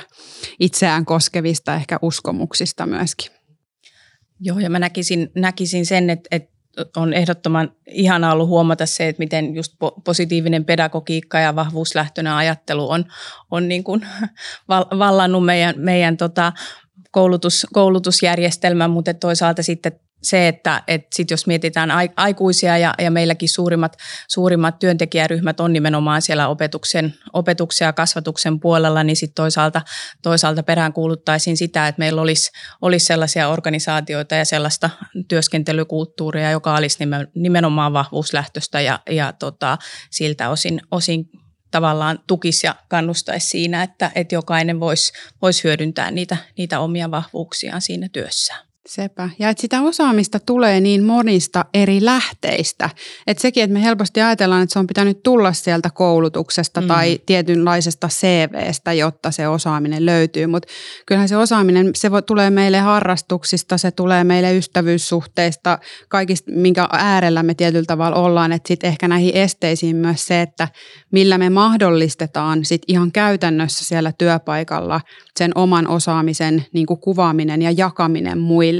itseään 0.59 1.05
koskevista 1.05 1.52
ehkä 1.75 1.99
uskomuksista 2.01 2.85
myöskin. 2.85 3.31
Joo, 4.39 4.59
ja 4.59 4.69
mä 4.69 4.79
näkisin, 4.79 5.31
näkisin 5.35 5.85
sen, 5.85 6.09
että, 6.09 6.27
että 6.31 6.53
on 6.95 7.13
ehdottoman 7.13 7.71
ihana 7.87 8.31
ollut 8.31 8.47
huomata 8.47 8.85
se, 8.85 9.07
että 9.07 9.19
miten 9.19 9.55
just 9.55 9.73
positiivinen 10.03 10.65
pedagogiikka 10.65 11.39
ja 11.39 11.55
vahvuuslähtöinen 11.55 12.33
ajattelu 12.33 12.89
on, 12.89 13.05
on 13.51 13.67
niin 13.67 13.83
kuin 13.83 14.07
vallannut 14.99 15.45
meidän, 15.45 15.75
meidän 15.77 16.17
tota 16.17 16.53
koulutus, 17.13 17.67
koulutusjärjestelmän, 17.73 18.89
mutta 18.89 19.13
toisaalta 19.13 19.63
sitten 19.63 19.91
se, 20.23 20.47
että, 20.47 20.83
että 20.87 21.07
sit 21.15 21.31
jos 21.31 21.47
mietitään 21.47 21.89
aikuisia 22.15 22.77
ja, 22.77 22.93
ja 22.99 23.11
meilläkin 23.11 23.49
suurimmat, 23.49 23.97
suurimmat 24.27 24.79
työntekijäryhmät 24.79 25.59
on 25.59 25.73
nimenomaan 25.73 26.21
siellä 26.21 26.47
opetuksen, 26.47 27.13
opetuksen 27.33 27.85
ja 27.85 27.93
kasvatuksen 27.93 28.59
puolella, 28.59 29.03
niin 29.03 29.15
sitten 29.15 29.35
toisaalta, 29.35 29.81
toisaalta 30.21 30.63
perään 30.63 30.93
kuuluttaisin 30.93 31.57
sitä, 31.57 31.87
että 31.87 31.99
meillä 31.99 32.21
olisi, 32.21 32.51
olisi 32.81 33.05
sellaisia 33.05 33.49
organisaatioita 33.49 34.35
ja 34.35 34.45
sellaista 34.45 34.89
työskentelykulttuuria, 35.27 36.51
joka 36.51 36.75
olisi 36.75 36.99
nimenomaan 37.35 37.93
vahvuuslähtöistä 37.93 38.81
ja, 38.81 38.99
ja 39.09 39.33
tota, 39.33 39.77
siltä 40.11 40.49
osin, 40.49 40.81
osin 40.91 41.29
tavallaan 41.73 42.19
tukisi 42.27 42.67
ja 42.67 42.75
kannustaisi 42.87 43.47
siinä, 43.47 43.83
että, 43.83 44.11
että 44.15 44.35
jokainen 44.35 44.79
voisi 44.79 45.13
vois 45.41 45.63
hyödyntää 45.63 46.11
niitä, 46.11 46.37
niitä 46.57 46.79
omia 46.79 47.11
vahvuuksiaan 47.11 47.81
siinä 47.81 48.09
työssään. 48.09 48.72
Sepä. 48.89 49.29
Ja 49.39 49.49
että 49.49 49.61
sitä 49.61 49.81
osaamista 49.81 50.39
tulee 50.39 50.79
niin 50.79 51.03
monista 51.03 51.65
eri 51.73 52.05
lähteistä. 52.05 52.89
Että 53.27 53.41
sekin, 53.41 53.63
että 53.63 53.73
me 53.73 53.83
helposti 53.83 54.21
ajatellaan, 54.21 54.63
että 54.63 54.73
se 54.73 54.79
on 54.79 54.87
pitänyt 54.87 55.23
tulla 55.23 55.53
sieltä 55.53 55.89
koulutuksesta 55.89 56.81
mm. 56.81 56.87
tai 56.87 57.19
tietynlaisesta 57.25 58.07
CVstä, 58.07 58.93
jotta 58.93 59.31
se 59.31 59.47
osaaminen 59.47 60.05
löytyy. 60.05 60.47
Mutta 60.47 60.67
kyllähän 61.05 61.29
se 61.29 61.37
osaaminen, 61.37 61.91
se 61.95 62.11
voi, 62.11 62.21
tulee 62.21 62.49
meille 62.49 62.79
harrastuksista, 62.79 63.77
se 63.77 63.91
tulee 63.91 64.23
meille 64.23 64.57
ystävyyssuhteista, 64.57 65.79
kaikista, 66.09 66.51
minkä 66.51 66.87
äärellä 66.91 67.43
me 67.43 67.53
tietyllä 67.53 67.85
tavalla 67.85 68.17
ollaan. 68.17 68.51
Että 68.51 68.67
sitten 68.67 68.87
ehkä 68.87 69.07
näihin 69.07 69.37
esteisiin 69.37 69.95
myös 69.95 70.27
se, 70.27 70.41
että 70.41 70.67
millä 71.11 71.37
me 71.37 71.49
mahdollistetaan 71.49 72.65
sit 72.65 72.81
ihan 72.87 73.11
käytännössä 73.11 73.85
siellä 73.85 74.11
työpaikalla 74.11 75.01
sen 75.39 75.51
oman 75.55 75.87
osaamisen 75.87 76.65
niin 76.73 76.85
kuin 76.85 76.99
kuvaaminen 76.99 77.61
ja 77.61 77.71
jakaminen 77.71 78.37
muille. 78.37 78.72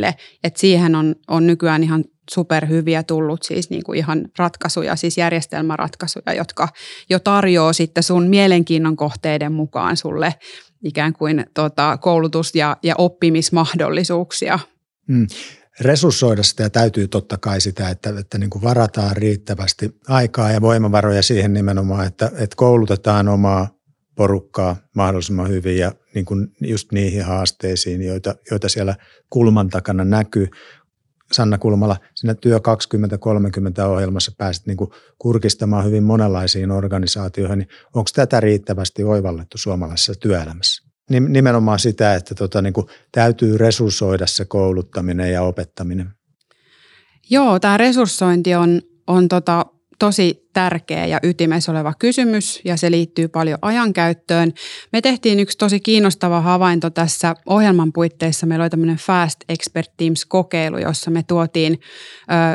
Että 0.43 0.59
siihen 0.59 0.95
on, 0.95 1.15
on 1.27 1.47
nykyään 1.47 1.83
ihan 1.83 2.03
superhyviä 2.31 3.03
tullut 3.03 3.43
siis 3.43 3.69
niin 3.69 3.83
kuin 3.83 3.97
ihan 3.97 4.25
ratkaisuja, 4.37 4.95
siis 4.95 5.17
järjestelmäratkaisuja, 5.17 6.33
jotka 6.33 6.67
jo 7.09 7.19
tarjoaa 7.19 7.73
sitten 7.73 8.03
sun 8.03 8.27
mielenkiinnon 8.27 8.95
kohteiden 8.95 9.51
mukaan 9.51 9.97
sulle 9.97 10.35
ikään 10.83 11.13
kuin 11.13 11.45
tota, 11.53 11.97
koulutus- 11.97 12.55
ja, 12.55 12.77
ja 12.83 12.95
oppimismahdollisuuksia. 12.97 14.59
Mm 15.07 15.27
resurssoida 15.81 16.43
sitä 16.43 16.69
täytyy 16.69 17.07
totta 17.07 17.37
kai 17.37 17.61
sitä, 17.61 17.89
että, 17.89 18.13
että 18.19 18.37
niin 18.37 18.49
kuin 18.49 18.61
varataan 18.61 19.17
riittävästi 19.17 19.95
aikaa 20.07 20.51
ja 20.51 20.61
voimavaroja 20.61 21.23
siihen 21.23 21.53
nimenomaan, 21.53 22.07
että, 22.07 22.25
että 22.25 22.55
koulutetaan 22.55 23.27
omaa 23.27 23.67
porukkaa 24.15 24.75
mahdollisimman 24.95 25.49
hyvin 25.49 25.77
ja 25.77 25.91
niin 26.15 26.25
kuin 26.25 26.47
just 26.61 26.91
niihin 26.91 27.25
haasteisiin, 27.25 28.01
joita, 28.01 28.35
joita 28.51 28.69
siellä 28.69 28.95
kulman 29.29 29.69
takana 29.69 30.05
näkyy. 30.05 30.47
Sanna 31.31 31.57
Kulmala, 31.57 31.97
siinä 32.15 32.35
Työ 32.35 32.59
2030 32.59 33.87
ohjelmassa 33.87 34.31
pääsit 34.37 34.67
niin 34.67 34.77
kuin 34.77 34.89
kurkistamaan 35.17 35.85
hyvin 35.85 36.03
monenlaisiin 36.03 36.71
organisaatioihin, 36.71 37.59
niin 37.59 37.69
onko 37.93 38.09
tätä 38.15 38.39
riittävästi 38.39 39.03
oivallettu 39.03 39.57
suomalaisessa 39.57 40.13
työelämässä? 40.15 40.83
Nimenomaan 41.09 41.79
sitä, 41.79 42.15
että 42.15 42.35
tota, 42.35 42.61
niin 42.61 42.73
kuin 42.73 42.87
täytyy 43.11 43.57
resurssoida 43.57 44.27
se 44.27 44.45
kouluttaminen 44.45 45.31
ja 45.31 45.41
opettaminen. 45.41 46.09
Joo, 47.29 47.59
tämä 47.59 47.77
resurssointi 47.77 48.55
on, 48.55 48.81
on 49.07 49.27
tota, 49.27 49.65
tosi 49.99 50.42
tärkeä 50.53 51.05
ja 51.05 51.19
ytimessä 51.23 51.71
oleva 51.71 51.93
kysymys 51.99 52.61
ja 52.65 52.77
se 52.77 52.91
liittyy 52.91 53.27
paljon 53.27 53.59
ajankäyttöön. 53.61 54.53
Me 54.91 55.01
tehtiin 55.01 55.39
yksi 55.39 55.57
tosi 55.57 55.79
kiinnostava 55.79 56.41
havainto 56.41 56.89
tässä 56.89 57.35
ohjelman 57.45 57.93
puitteissa. 57.93 58.45
Meillä 58.45 58.63
oli 58.63 58.69
tämmöinen 58.69 58.97
Fast 58.97 59.39
Expert 59.49 59.91
Teams-kokeilu, 59.97 60.77
jossa 60.77 61.11
me 61.11 61.23
tuotiin, 61.23 61.79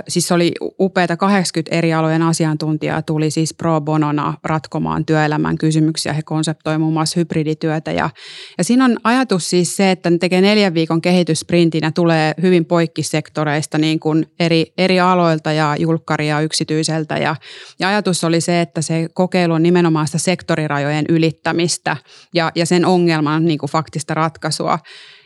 siis 0.08 0.32
oli 0.32 0.52
upeita 0.80 1.16
80 1.16 1.76
eri 1.76 1.92
alojen 1.92 2.22
asiantuntijaa 2.22 3.02
tuli 3.02 3.30
siis 3.30 3.54
pro 3.54 3.80
bonona 3.80 4.34
ratkomaan 4.44 5.04
työelämän 5.04 5.58
kysymyksiä. 5.58 6.12
He 6.12 6.22
konseptoivat 6.22 6.80
muun 6.80 6.92
muassa 6.92 7.20
hybridityötä 7.20 7.92
ja, 7.92 8.10
ja 8.58 8.64
siinä 8.64 8.84
on 8.84 8.96
ajatus 9.04 9.50
siis 9.50 9.76
se, 9.76 9.90
että 9.90 10.10
ne 10.10 10.18
tekee 10.18 10.40
neljän 10.40 10.74
viikon 10.74 11.00
kehityssprintin 11.00 11.84
ja 11.84 11.92
tulee 11.92 12.34
hyvin 12.42 12.64
poikkisektoreista 12.64 13.78
niin 13.78 14.00
kuin 14.00 14.26
eri, 14.40 14.72
eri 14.78 15.00
aloilta 15.00 15.52
ja 15.52 15.76
julkkaria 15.78 16.40
yksityiseltä 16.40 17.18
ja, 17.18 17.36
ja 17.78 17.87
ajatus 17.88 18.24
oli 18.24 18.40
se, 18.40 18.60
että 18.60 18.82
se 18.82 19.08
kokeilu 19.14 19.54
on 19.54 19.62
nimenomaan 19.62 20.06
sitä 20.06 20.18
sektorirajojen 20.18 21.04
ylittämistä 21.08 21.96
ja, 22.34 22.52
ja 22.54 22.66
sen 22.66 22.84
ongelman 22.84 23.44
niin 23.44 23.58
kuin 23.58 23.70
faktista 23.70 24.14
ratkaisua. 24.14 24.78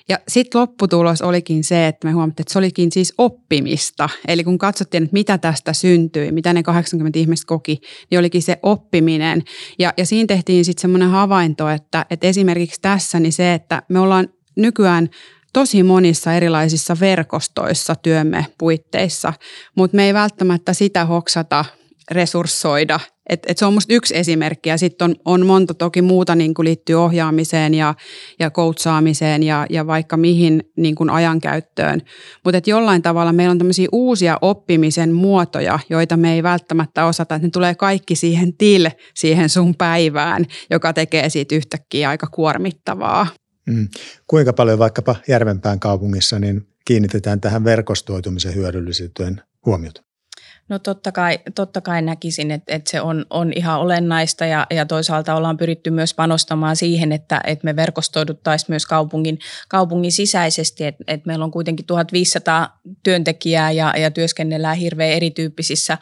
Ja 0.09 0.19
sitten 0.29 0.61
lopputulos 0.61 1.23
olikin 1.23 1.65
se, 1.65 1.87
että 1.87 2.09
me 2.09 2.13
huomattiin, 2.13 2.45
että 2.45 2.53
se 2.53 2.59
olikin 2.59 2.93
siis 2.93 3.15
oppimista. 3.19 4.09
Eli 4.29 4.45
kun 4.45 4.59
katsottiin, 4.59 5.03
että 5.03 5.13
mitä 5.13 5.39
tästä 5.39 5.73
syntyi, 5.73 6.33
mitä 6.33 6.53
ne 6.53 6.63
80 6.63 7.19
ihmistä 7.19 7.47
koki, 7.47 7.79
niin 8.11 8.19
olikin 8.19 8.43
se 8.43 8.59
oppiminen. 8.63 9.43
Ja, 9.79 9.93
ja 9.97 10.07
siinä 10.07 10.27
tehtiin 10.27 10.65
sitten 10.65 10.81
semmoinen 10.81 11.11
havainto, 11.11 11.69
että, 11.69 12.07
että 12.11 12.27
esimerkiksi 12.27 12.81
tässä 12.83 13.21
niin 13.21 13.33
se, 13.33 13.55
että 13.55 13.83
me 13.89 13.99
ollaan 13.99 14.29
nykyään 14.57 15.09
tosi 15.53 15.83
monissa 15.83 16.35
erilaisissa 16.35 16.97
verkostoissa 17.01 17.95
työmme 17.95 18.47
puitteissa, 18.59 19.33
mutta 19.75 19.97
me 19.97 20.07
ei 20.07 20.15
välttämättä 20.15 20.73
sitä 20.73 21.05
hoksata 21.05 21.65
resurssoida. 22.13 23.01
Et, 23.29 23.43
et 23.47 23.59
se 23.59 23.67
on 23.67 23.75
musta 23.75 23.95
yksi 23.95 24.17
esimerkki 24.17 24.69
ja 24.69 24.79
sitten 24.79 25.05
on, 25.05 25.15
on 25.25 25.47
monta 25.47 25.75
toki 25.75 26.03
muuta 26.03 26.35
niin 26.35 26.55
kuin 26.55 26.65
liittyy 26.65 26.97
ohjaamiseen 26.97 27.75
ja, 27.75 27.95
ja 28.41 28.51
coachaamiseen 28.51 29.43
ja, 29.43 29.67
ja 29.71 29.87
vaikka 29.87 30.17
mihin 30.17 30.65
niin 30.77 30.95
kuin 30.95 31.11
ajankäyttöön. 31.11 32.03
Mutta 32.45 32.71
jollain 32.71 33.03
tavalla 33.03 33.33
meillä 33.33 33.51
on 33.51 33.59
tämmöisiä 33.59 33.89
uusia 33.93 34.39
oppimisen 34.41 35.13
muotoja, 35.13 35.79
joita 35.91 36.17
me 36.17 36.35
ei 36.35 36.43
välttämättä 36.43 37.05
osata. 37.05 37.35
Että 37.35 37.47
ne 37.47 37.51
tulee 37.51 37.75
kaikki 37.75 38.17
siihen 38.17 38.57
til, 38.57 38.91
siihen 39.15 39.49
sun 39.49 39.75
päivään, 39.75 40.45
joka 40.71 40.93
tekee 40.93 41.29
siitä 41.29 41.55
yhtäkkiä 41.55 42.09
aika 42.09 42.27
kuormittavaa. 42.27 43.27
Mm. 43.67 43.89
Kuinka 44.27 44.53
paljon 44.53 44.79
vaikkapa 44.79 45.17
Järvenpään 45.29 45.81
kaupungissa 45.81 46.39
niin 46.39 46.67
kiinnitetään 46.85 47.41
tähän 47.41 47.65
verkostoitumisen 47.65 48.55
hyödyllisyyteen 48.55 49.43
huomiota? 49.67 50.03
No 50.69 50.79
totta 50.79 51.13
kai, 51.13 51.39
totta 51.55 51.81
kai 51.81 52.03
näkisin, 52.03 52.51
että, 52.51 52.75
että 52.75 52.91
se 52.91 53.01
on, 53.01 53.27
on 53.31 53.53
ihan 53.57 53.81
olennaista 53.81 54.47
ja, 54.47 54.67
ja 54.71 54.87
toisaalta 54.87 55.35
ollaan 55.35 55.57
pyritty 55.57 55.91
myös 55.91 56.15
panostamaan 56.15 56.77
siihen, 56.77 57.13
että, 57.13 57.41
että 57.47 57.65
me 57.65 57.77
verkostoiduttaisiin 57.77 58.67
myös 58.69 58.87
kaupungin, 58.87 59.39
kaupungin 59.69 60.13
sisäisesti, 60.13 60.85
että, 60.85 61.05
että 61.07 61.27
meillä 61.27 61.45
on 61.45 61.51
kuitenkin 61.51 61.87
1500 61.87 62.81
työntekijää 63.03 63.71
ja, 63.71 63.95
ja 63.99 64.11
työskennellään 64.11 64.77
hirveän 64.77 65.13
erityyppisissä 65.13 65.99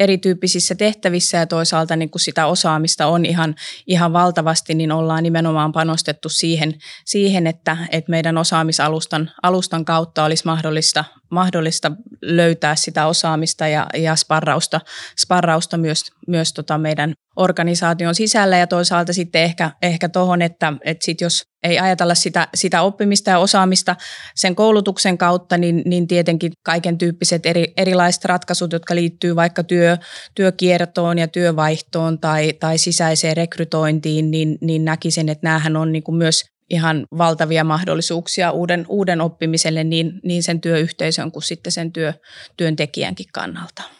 erityyppisissä 0.00 0.74
tehtävissä 0.74 1.38
ja 1.38 1.46
toisaalta 1.46 1.96
niin 1.96 2.10
kun 2.10 2.20
sitä 2.20 2.46
osaamista 2.46 3.06
on 3.06 3.26
ihan, 3.26 3.54
ihan 3.86 4.12
valtavasti, 4.12 4.74
niin 4.74 4.92
ollaan 4.92 5.22
nimenomaan 5.22 5.72
panostettu 5.72 6.28
siihen, 6.28 6.74
siihen 7.04 7.46
että, 7.46 7.76
että 7.90 8.10
meidän 8.10 8.38
osaamisalustan 8.38 9.30
alustan 9.42 9.84
kautta 9.84 10.24
olisi 10.24 10.44
mahdollista, 10.44 11.04
mahdollista 11.30 11.92
löytää 12.22 12.76
sitä 12.76 13.06
osaamista 13.06 13.68
ja, 13.68 13.86
ja 13.96 14.16
sparrausta, 14.16 14.80
sparrausta 15.18 15.76
myös, 15.76 16.04
myös 16.26 16.52
tota 16.52 16.78
meidän 16.78 17.14
organisaation 17.38 18.14
sisällä 18.14 18.58
ja 18.58 18.66
toisaalta 18.66 19.12
sitten 19.12 19.42
ehkä, 19.42 19.70
ehkä 19.82 20.08
tuohon, 20.08 20.42
että, 20.42 20.72
että 20.84 21.04
sit 21.04 21.20
jos 21.20 21.42
ei 21.62 21.78
ajatella 21.78 22.14
sitä, 22.14 22.48
sitä 22.54 22.82
oppimista 22.82 23.30
ja 23.30 23.38
osaamista 23.38 23.96
sen 24.34 24.54
koulutuksen 24.54 25.18
kautta, 25.18 25.58
niin, 25.58 25.82
niin 25.84 26.06
tietenkin 26.06 26.52
kaiken 26.62 26.98
tyyppiset 26.98 27.46
eri, 27.46 27.72
erilaiset 27.76 28.24
ratkaisut, 28.24 28.72
jotka 28.72 28.94
liittyy 28.94 29.36
vaikka 29.36 29.64
työ, 29.64 29.96
työkiertoon 30.34 31.18
ja 31.18 31.28
työvaihtoon 31.28 32.18
tai, 32.18 32.52
tai 32.52 32.78
sisäiseen 32.78 33.36
rekrytointiin, 33.36 34.30
niin, 34.30 34.58
niin 34.60 34.84
näkisin, 34.84 35.28
että 35.28 35.48
näähän 35.48 35.76
on 35.76 35.92
niin 35.92 36.02
kuin 36.02 36.16
myös 36.16 36.44
ihan 36.70 37.06
valtavia 37.18 37.64
mahdollisuuksia 37.64 38.50
uuden, 38.50 38.86
uuden 38.88 39.20
oppimiselle 39.20 39.84
niin, 39.84 40.20
niin 40.24 40.42
sen 40.42 40.60
työyhteisön 40.60 41.32
kuin 41.32 41.42
sitten 41.42 41.72
sen 41.72 41.92
työ, 41.92 42.12
työntekijänkin 42.56 43.26
kannalta. 43.34 43.97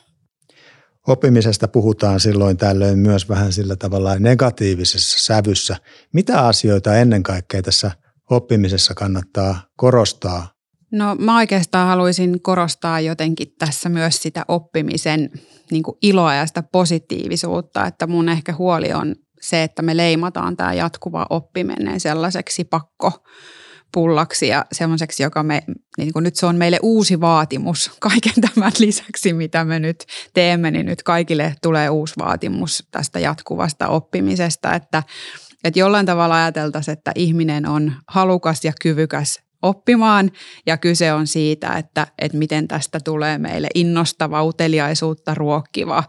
Oppimisesta 1.09 1.69
puhutaan 1.69 2.21
silloin 2.21 2.57
tällöin 2.57 2.99
myös 2.99 3.29
vähän 3.29 3.53
sillä 3.53 3.77
tavalla 3.77 4.19
negatiivisessa 4.19 5.19
sävyssä. 5.21 5.77
Mitä 6.13 6.47
asioita 6.47 6.97
ennen 6.97 7.23
kaikkea 7.23 7.63
tässä 7.63 7.91
oppimisessa 8.31 8.95
kannattaa 8.95 9.63
korostaa? 9.77 10.49
No 10.93 11.15
mä 11.15 11.37
oikeastaan 11.37 11.89
haluaisin 11.89 12.43
korostaa 12.43 13.01
jotenkin 13.01 13.49
tässä 13.59 13.89
myös 13.89 14.23
sitä 14.23 14.45
oppimisen 14.49 15.31
niin 15.71 15.83
iloa 16.03 16.35
ja 16.35 16.47
sitä 16.47 16.63
positiivisuutta, 16.63 17.87
että 17.87 18.07
mun 18.07 18.29
ehkä 18.29 18.55
huoli 18.55 18.93
on 18.93 19.15
se, 19.41 19.63
että 19.63 19.83
me 19.83 19.97
leimataan 19.97 20.57
tämä 20.57 20.75
jatkuva 20.75 21.27
oppiminen 21.31 22.01
sellaiseksi 22.01 22.65
pakko 22.65 23.13
pullaksi 23.93 24.49
ja 24.49 24.65
semmoiseksi, 24.73 25.23
joka 25.23 25.43
me, 25.43 25.63
niin 25.99 26.13
kuin 26.13 26.23
nyt 26.23 26.37
se 26.37 26.47
on 26.47 26.57
meille 26.57 26.79
uusi 26.83 27.21
vaatimus. 27.21 27.91
Kaiken 28.01 28.41
tämän 28.41 28.73
lisäksi, 28.79 29.33
mitä 29.33 29.65
me 29.65 29.79
nyt 29.79 30.05
teemme, 30.35 30.71
niin 30.71 30.87
nyt 30.87 31.03
kaikille 31.03 31.55
tulee 31.63 31.91
uusi 31.91 32.15
vaatimus 32.19 32.89
tästä 32.91 33.19
jatkuvasta 33.19 33.89
oppimisesta, 33.89 34.75
että, 34.75 35.03
että 35.65 35.81
jollain 35.81 36.07
tavalla 36.07 36.37
ajateltaisiin, 36.37 36.93
että 36.93 37.13
ihminen 37.15 37.67
on 37.67 37.93
halukas 38.09 38.65
ja 38.65 38.73
kyvykäs 38.81 39.41
oppimaan 39.63 40.31
ja 40.67 40.77
kyse 40.77 41.13
on 41.13 41.27
siitä, 41.27 41.73
että, 41.73 42.07
että 42.19 42.39
miten 42.39 42.69
tästä 42.69 43.01
tulee 43.05 43.39
meille 43.39 43.69
innostava, 43.75 44.45
uteliaisuutta 44.45 45.35
ruokkiva, 45.35 46.05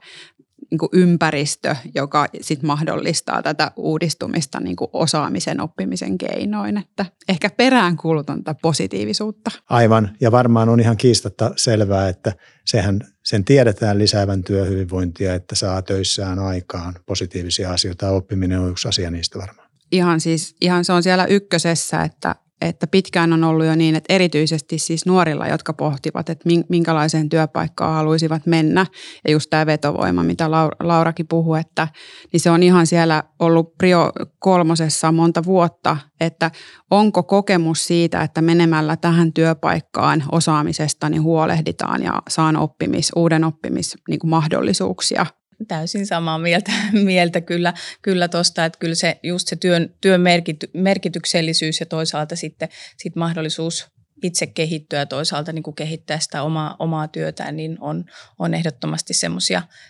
niin 0.71 0.79
kuin 0.79 0.89
ympäristö, 0.93 1.75
joka 1.95 2.27
sit 2.41 2.63
mahdollistaa 2.63 3.41
tätä 3.41 3.71
uudistumista 3.75 4.59
niin 4.59 4.75
kuin 4.75 4.89
osaamisen 4.93 5.61
oppimisen 5.61 6.17
keinoin. 6.17 6.77
Että 6.77 7.05
ehkä 7.29 7.49
peräänkuulutan 7.49 8.43
tätä 8.43 8.59
positiivisuutta. 8.61 9.51
Aivan, 9.69 10.15
ja 10.21 10.31
varmaan 10.31 10.69
on 10.69 10.79
ihan 10.79 10.97
kiistatta 10.97 11.51
selvää, 11.55 12.09
että 12.09 12.33
sehän 12.65 13.01
sen 13.23 13.45
tiedetään 13.45 13.97
lisäävän 13.97 14.43
työhyvinvointia, 14.43 15.33
että 15.33 15.55
saa 15.55 15.81
töissään 15.81 16.39
aikaan 16.39 16.93
positiivisia 17.05 17.71
asioita. 17.71 18.09
Oppiminen 18.09 18.59
on 18.59 18.69
yksi 18.71 18.87
asia 18.87 19.11
niistä 19.11 19.39
varmaan. 19.39 19.69
Ihan 19.91 20.19
siis, 20.19 20.55
ihan 20.61 20.85
se 20.85 20.93
on 20.93 21.03
siellä 21.03 21.25
ykkösessä, 21.25 22.01
että 22.03 22.35
että 22.61 22.87
pitkään 22.87 23.33
on 23.33 23.43
ollut 23.43 23.65
jo 23.65 23.75
niin, 23.75 23.95
että 23.95 24.13
erityisesti 24.13 24.77
siis 24.77 25.05
nuorilla, 25.05 25.47
jotka 25.47 25.73
pohtivat, 25.73 26.29
että 26.29 26.49
minkälaiseen 26.69 27.29
työpaikkaan 27.29 27.93
haluaisivat 27.93 28.45
mennä. 28.45 28.85
Ja 29.27 29.31
just 29.31 29.49
tämä 29.49 29.65
vetovoima, 29.65 30.23
mitä 30.23 30.51
Laurakin 30.83 31.27
puhui, 31.27 31.59
että 31.59 31.87
niin 32.33 32.39
se 32.39 32.51
on 32.51 32.63
ihan 32.63 32.87
siellä 32.87 33.23
ollut 33.39 33.77
prio 33.77 34.11
kolmosessa 34.39 35.11
monta 35.11 35.43
vuotta, 35.43 35.97
että 36.19 36.51
onko 36.91 37.23
kokemus 37.23 37.85
siitä, 37.87 38.21
että 38.21 38.41
menemällä 38.41 38.97
tähän 38.97 39.33
työpaikkaan 39.33 40.23
osaamisesta 40.31 41.09
niin 41.09 41.23
huolehditaan 41.23 42.03
ja 42.03 42.21
saan 42.29 42.57
oppimis, 42.57 43.11
uuden 43.15 43.43
oppimismahdollisuuksia 43.43 45.23
niin 45.23 45.38
täysin 45.67 46.07
samaa 46.07 46.39
mieltä, 46.39 46.71
mieltä 47.03 47.41
kyllä, 47.41 47.73
kyllä 48.01 48.27
tuosta, 48.27 48.65
että 48.65 48.79
kyllä 48.79 48.95
se 48.95 49.19
just 49.23 49.47
se 49.47 49.55
työn, 49.55 49.95
työn 50.01 50.21
merkity, 50.21 50.69
merkityksellisyys 50.73 51.79
ja 51.79 51.85
toisaalta 51.85 52.35
sitten 52.35 52.69
sit 52.97 53.15
mahdollisuus 53.15 53.87
itse 54.23 54.47
kehittyä 54.47 54.99
ja 54.99 55.05
toisaalta 55.05 55.53
niin 55.53 55.63
kuin 55.63 55.75
kehittää 55.75 56.19
sitä 56.19 56.43
omaa, 56.43 56.75
omaa 56.79 57.07
työtään, 57.07 57.55
niin 57.55 57.77
on, 57.81 58.05
on 58.39 58.53
ehdottomasti 58.53 59.13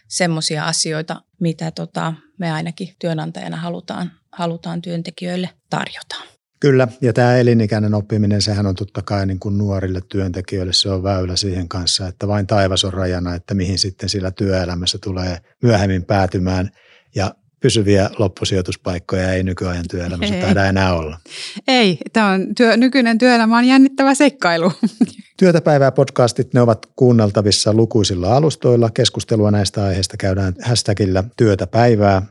semmoisia 0.07 0.65
asioita, 0.65 1.21
mitä 1.39 1.71
tota, 1.71 2.13
me 2.37 2.51
ainakin 2.51 2.95
työnantajana 2.99 3.57
halutaan, 3.57 4.11
halutaan 4.31 4.81
työntekijöille 4.81 5.49
tarjota. 5.69 6.38
Kyllä, 6.59 6.87
ja 7.01 7.13
tämä 7.13 7.37
elinikäinen 7.37 7.93
oppiminen, 7.93 8.41
sehän 8.41 8.65
on 8.65 8.75
totta 8.75 9.01
kai 9.01 9.25
niin 9.25 9.39
kuin 9.39 9.57
nuorille 9.57 10.01
työntekijöille, 10.09 10.73
se 10.73 10.89
on 10.89 11.03
väylä 11.03 11.35
siihen 11.35 11.69
kanssa, 11.69 12.07
että 12.07 12.27
vain 12.27 12.47
taivas 12.47 12.85
on 12.85 12.93
rajana, 12.93 13.35
että 13.35 13.53
mihin 13.53 13.79
sitten 13.79 14.09
sillä 14.09 14.31
työelämässä 14.31 14.97
tulee 15.03 15.37
myöhemmin 15.63 16.03
päätymään. 16.03 16.69
Ja 17.15 17.35
pysyviä 17.59 18.09
loppusijoituspaikkoja 18.17 19.33
ei 19.33 19.43
nykyajan 19.43 19.85
työelämässä 19.91 20.35
ei. 20.35 20.41
taida 20.41 20.65
enää 20.65 20.93
olla. 20.93 21.17
Ei, 21.67 21.97
tämä 22.13 22.31
on 22.31 22.55
työ, 22.55 22.77
nykyinen 22.77 23.17
työelämä 23.17 23.57
on 23.57 23.65
jännittävä 23.65 24.13
seikkailu. 24.15 24.71
Työtäpäivää 25.39 25.91
podcastit, 25.91 26.53
ne 26.53 26.61
ovat 26.61 26.85
kuunneltavissa 26.95 27.73
lukuisilla 27.73 28.35
alustoilla. 28.35 28.89
Keskustelua 28.89 29.51
näistä 29.51 29.83
aiheista 29.83 30.17
käydään 30.17 30.53
hashtagillä 30.63 31.23
työtäpäivää 31.37 32.21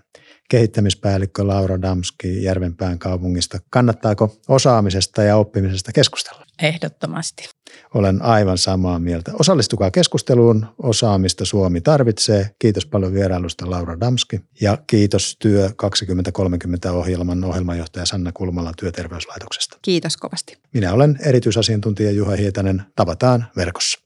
kehittämispäällikkö 0.49 1.47
Laura 1.47 1.83
Damski 1.83 2.43
Järvenpään 2.43 2.99
kaupungista. 2.99 3.59
Kannattaako 3.71 4.37
osaamisesta 4.49 5.23
ja 5.23 5.37
oppimisesta 5.37 5.93
keskustella? 5.93 6.45
Ehdottomasti. 6.63 7.49
Olen 7.95 8.23
aivan 8.23 8.59
samaa 8.59 8.99
mieltä. 8.99 9.33
Osallistukaa 9.39 9.91
keskusteluun. 9.91 10.67
Osaamista 10.83 11.45
Suomi 11.45 11.81
tarvitsee. 11.81 12.51
Kiitos 12.59 12.87
paljon 12.87 13.15
vierailusta 13.15 13.71
Laura 13.71 14.01
Damski 14.01 14.41
ja 14.61 14.79
kiitos 14.87 15.37
Työ 15.39 15.71
2030 15.77 16.93
ohjelman 16.93 17.45
ohjelmanjohtaja 17.45 18.07
Sanna 18.07 18.33
Kulmala 18.33 18.73
Työterveyslaitoksesta. 18.81 19.79
Kiitos 19.83 20.17
kovasti. 20.17 20.59
Minä 20.75 20.93
olen 20.93 21.19
erityisasiantuntija 21.25 22.11
Juha 22.11 22.37
Hietanen. 22.37 22.83
Tavataan 22.97 23.47
verkossa. 23.57 23.99